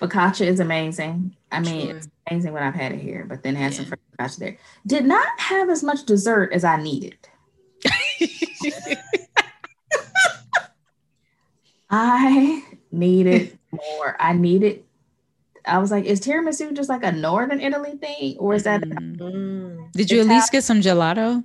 [0.01, 1.37] Focaccia is amazing.
[1.51, 1.97] I mean, Sure.
[1.97, 3.89] it's amazing when I've had it here, but then had some Yeah.
[3.89, 4.01] fresh
[4.31, 4.59] focaccia there.
[4.87, 7.16] Did not have as much dessert as I needed.
[11.91, 12.62] I
[12.93, 14.16] needed more.
[14.20, 14.84] I needed.
[15.64, 18.80] I was like, is tiramisu just like a northern Italy thing, or is that?
[18.82, 19.16] Mm.
[19.18, 19.93] Mm.
[19.93, 21.45] Did you at least get some gelato?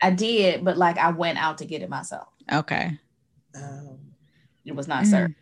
[0.00, 2.28] I did, but like I went out to get it myself.
[2.52, 2.98] Okay.
[3.56, 3.98] Oh.
[4.64, 5.10] It was not Mm.
[5.10, 5.34] served.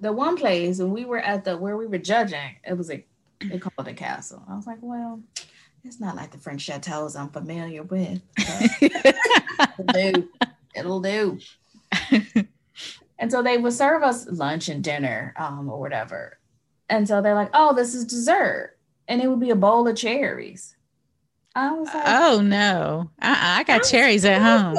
[0.00, 3.04] The one place, and we were at the where we were judging, it was a
[3.40, 4.42] they called it a castle.
[4.48, 5.20] I was like, well,
[5.84, 8.20] it's not like the French chateaus I'm familiar with.
[8.80, 10.28] It'll do.
[10.74, 11.38] It'll do.
[13.18, 16.38] and so they would serve us lunch and dinner, um, or whatever.
[16.88, 18.76] And so they're like, oh, this is dessert.
[19.08, 20.76] And it would be a bowl of cherries.
[21.54, 23.10] I was like, oh no.
[23.22, 24.76] Uh-uh, I got cherries at home.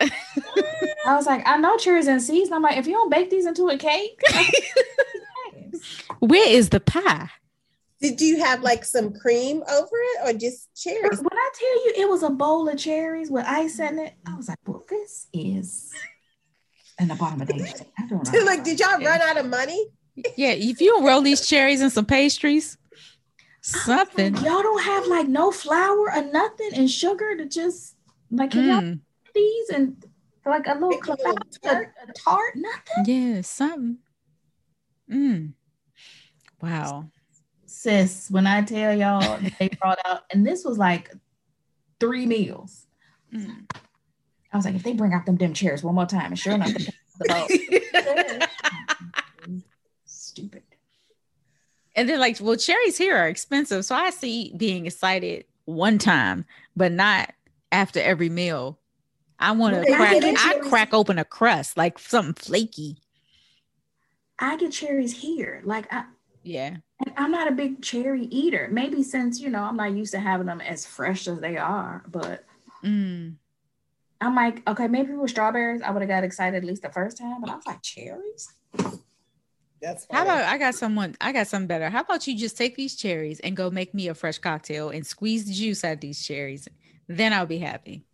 [1.06, 2.48] I was like, I know cherries and seeds.
[2.48, 4.20] And I'm like, if you don't bake these into a cake,
[6.20, 7.30] Where is the pie?
[8.00, 11.18] Did you have like some cream over it or just cherries?
[11.18, 14.34] when I tell you it was a bowl of cherries with ice in it, I
[14.36, 15.92] was like, well, this is
[17.00, 17.86] an abomination.
[17.98, 18.40] I don't know.
[18.44, 19.86] like, did y'all run out of money?
[20.36, 22.76] Yeah, if you roll these cherries and some pastries,
[23.62, 24.34] something.
[24.36, 27.96] Y'all don't have like no flour or nothing and sugar to just
[28.30, 30.04] like can y'all Mm, make these and
[30.44, 31.94] like a little Make a cloud, tart?
[32.06, 33.04] a, a tart, nothing.
[33.06, 33.98] yeah, something.
[35.10, 35.52] Mm.
[36.60, 37.10] Wow.
[37.66, 41.10] Sis, when I tell y'all they brought out, and this was like
[41.98, 42.86] three meals.
[43.34, 43.70] Mm.
[44.52, 46.54] I was like, if they bring out them dim chairs one more time, and sure
[46.54, 46.72] enough,
[47.18, 48.38] the
[49.48, 49.58] bowl.
[50.04, 50.62] stupid.
[51.94, 53.84] And then like, well, cherries here are expensive.
[53.84, 56.46] So I see being excited one time,
[56.76, 57.32] but not
[57.70, 58.78] after every meal.
[59.38, 62.98] I want to crack, I I crack open a crust, like something flaky.
[64.38, 65.62] I get cherries here.
[65.64, 66.04] Like I,
[66.42, 66.76] Yeah.
[67.04, 68.68] and I'm not a big cherry eater.
[68.70, 72.02] Maybe since you know I'm not used to having them as fresh as they are,
[72.08, 72.44] but
[72.84, 73.36] Mm.
[74.20, 77.16] I'm like, okay, maybe with strawberries, I would have got excited at least the first
[77.16, 78.52] time, but I was like, cherries?
[79.80, 81.88] That's How about I got someone, I got something better.
[81.88, 85.06] How about you just take these cherries and go make me a fresh cocktail and
[85.06, 86.68] squeeze the juice out of these cherries?
[87.08, 88.04] Then I'll be happy.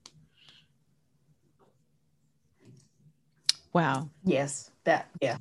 [3.73, 4.11] Wow.
[4.25, 5.39] Yes, that yeah.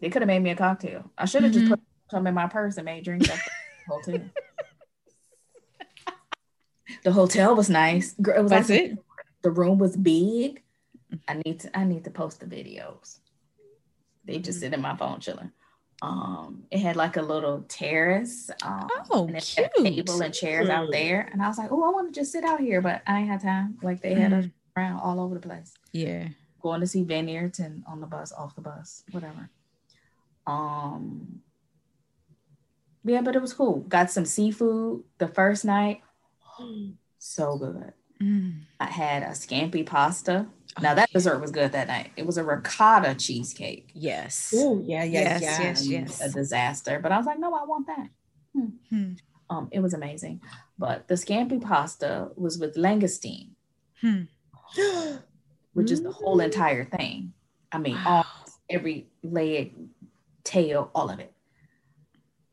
[0.00, 1.10] They could have made me a cocktail.
[1.18, 1.54] I should have Mhm.
[1.54, 1.80] just put
[2.10, 3.50] some in my purse and made drinks at the
[3.86, 4.30] hotel.
[7.04, 8.14] the hotel was nice.
[8.14, 8.98] Girl, It was That's like it.
[9.42, 10.62] The room was big.
[11.28, 13.18] I need to I need to post the videos.
[14.24, 15.50] They just sit in my phone chilling.
[16.02, 18.50] Um, it had like a little terrace.
[18.62, 19.66] Um, oh, and it cute.
[19.76, 21.28] had a table and chairs out there.
[21.32, 23.28] And I was like, oh, I want to just sit out here, but I ain't
[23.28, 23.78] had time.
[23.82, 24.52] Like they had us Mhm.
[24.76, 25.74] around all over the place.
[25.92, 26.28] Yeah.
[26.62, 29.50] Going to see vineyards and on the bus, off the bus, whatever.
[30.46, 31.42] Um,
[33.04, 33.80] yeah, but it was cool.
[33.80, 36.02] Got some seafood the first night.
[37.22, 37.92] So good.
[38.22, 38.60] Mm.
[38.78, 40.46] I had a scampi pasta.
[40.80, 42.12] Now Oh, that dessert was good that night.
[42.16, 43.90] It was a ricotta cheesecake.
[43.94, 44.52] Yes.
[44.56, 45.62] Oh yeah, yeah, Yes, yeah.
[45.62, 46.20] yes, yes.
[46.20, 47.00] A disaster.
[47.02, 48.08] But I was like, no, I want that.
[48.90, 49.12] Hmm.
[49.48, 50.40] Um, it was amazing.
[50.78, 53.50] But the scampi pasta was with langoustine,
[54.00, 54.22] Hmm.
[55.72, 57.32] which is the whole entire thing.
[57.72, 58.26] I mean, all
[58.68, 59.74] every leg,
[60.44, 61.32] tail, all of it.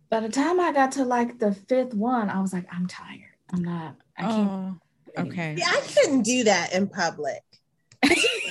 [0.09, 3.35] By the time I got to like the fifth one, I was like, I'm tired.
[3.53, 3.95] I'm not.
[4.17, 4.49] I can't.
[4.49, 4.77] Oh,
[5.19, 5.55] okay.
[5.57, 7.41] Yeah, I couldn't do that in public.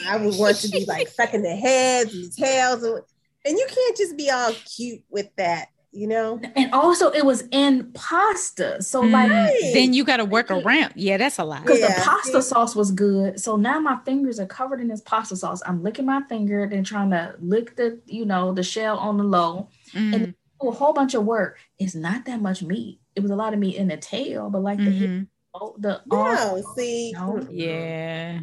[0.08, 3.00] I would want to be like sucking the heads and the tails, and,
[3.44, 6.40] and you can't just be all cute with that, you know.
[6.56, 9.30] And also, it was in pasta, so like.
[9.30, 10.92] Mm, Then you got to work around.
[10.96, 11.62] Yeah, that's a lot.
[11.62, 11.94] because Yeah.
[11.98, 13.40] the pasta sauce was good.
[13.40, 15.62] So now my fingers are covered in this pasta sauce.
[15.64, 19.24] I'm licking my finger, then trying to lick the, you know, the shell on the
[19.24, 19.68] low.
[19.92, 21.58] Mm, a whole bunch of work.
[21.78, 23.00] It's not that much meat.
[23.14, 25.26] It was a lot of meat in the tail, but like the hip,
[25.60, 25.82] mhm.
[25.82, 27.46] the No, see, No.
[27.50, 28.40] Yeah.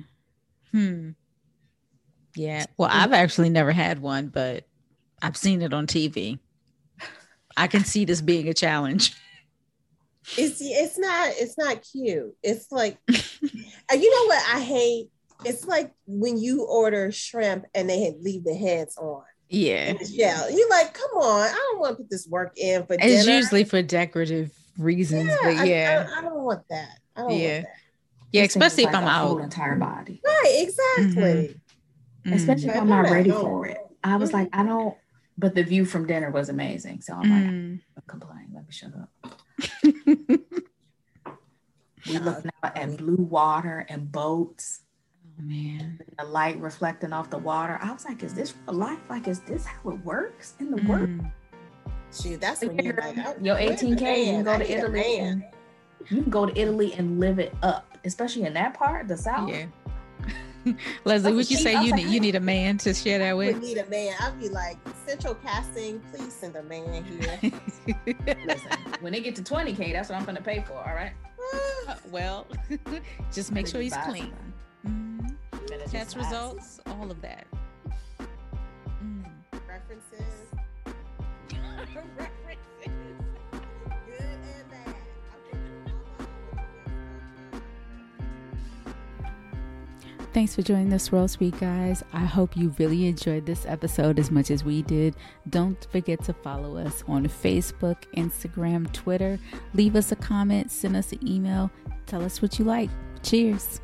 [0.71, 1.11] Hmm.
[2.35, 2.65] Yeah.
[2.77, 4.65] Well, I've actually never had one, but
[5.21, 6.39] I've seen it on TV.
[7.55, 9.15] I can see this being a challenge.
[10.37, 12.33] it's it's not it's not cute.
[12.41, 13.11] It's like, you
[13.91, 15.09] know what I hate?
[15.45, 19.93] It's like when you order shrimp and they leave the heads on Yeah.
[19.97, 20.49] shell.
[20.49, 23.37] You're like, come on, I don't want to put this work in for It's dinner.
[23.37, 26.07] usually for decorative reasons, yeah, but yeah.
[26.09, 26.19] I, I.
[26.19, 26.97] I don't want that.
[27.17, 27.65] Yeah, this
[28.31, 29.43] thing is especially if like I'm a whole out.
[29.43, 30.21] entire body.
[30.25, 31.59] Right, exactly.
[32.25, 32.33] Mm.
[32.35, 33.77] Especially if I'm not ready for it.
[34.03, 34.95] I was like, I don't.
[35.37, 37.79] But the view from dinner was amazing, so I'm like, Mm.
[37.97, 38.49] I'm complain.
[38.53, 39.09] Let me shut up.
[42.05, 44.81] We looking out at blue water and boats.
[45.39, 45.99] Oh, man.
[46.19, 47.79] the light reflecting off the water.
[47.81, 48.99] I was like, is this life?
[49.09, 51.09] Like, is this how it works in the work?
[51.09, 51.31] Mm.
[52.13, 55.31] Shoot, that's when you're like, Your where's the 18K, you can go to Italy man.
[55.31, 55.43] and
[56.09, 59.49] you can go to Italy and live it up, especially in that part, the South.
[59.49, 59.65] Yeah.
[61.03, 61.63] Leslie, would you cheap.
[61.63, 63.61] say you like, need you need a man to share that I would with?
[63.63, 64.15] need a man.
[64.21, 67.51] I'd be like, Central Casting, please send a man here.
[68.45, 70.75] Listen, when they get to 20K, that's what I'm gonna pay for.
[70.77, 71.11] All right.
[71.87, 72.47] Ah, well,
[73.33, 74.33] just make sure he's clean.
[74.85, 74.91] some.
[74.91, 75.91] Mhm.
[75.91, 77.45] Test results, all of that.
[90.33, 92.03] Thanks for joining this Swirl Suite, guys.
[92.11, 95.15] I hope you really enjoyed this episode as much as we did.
[95.51, 99.37] Don't forget to follow us on Facebook, Instagram, Twitter.
[99.75, 101.69] Leave us a comment, send us an email.
[102.07, 102.89] Tell us what you like.
[103.21, 103.82] Cheers.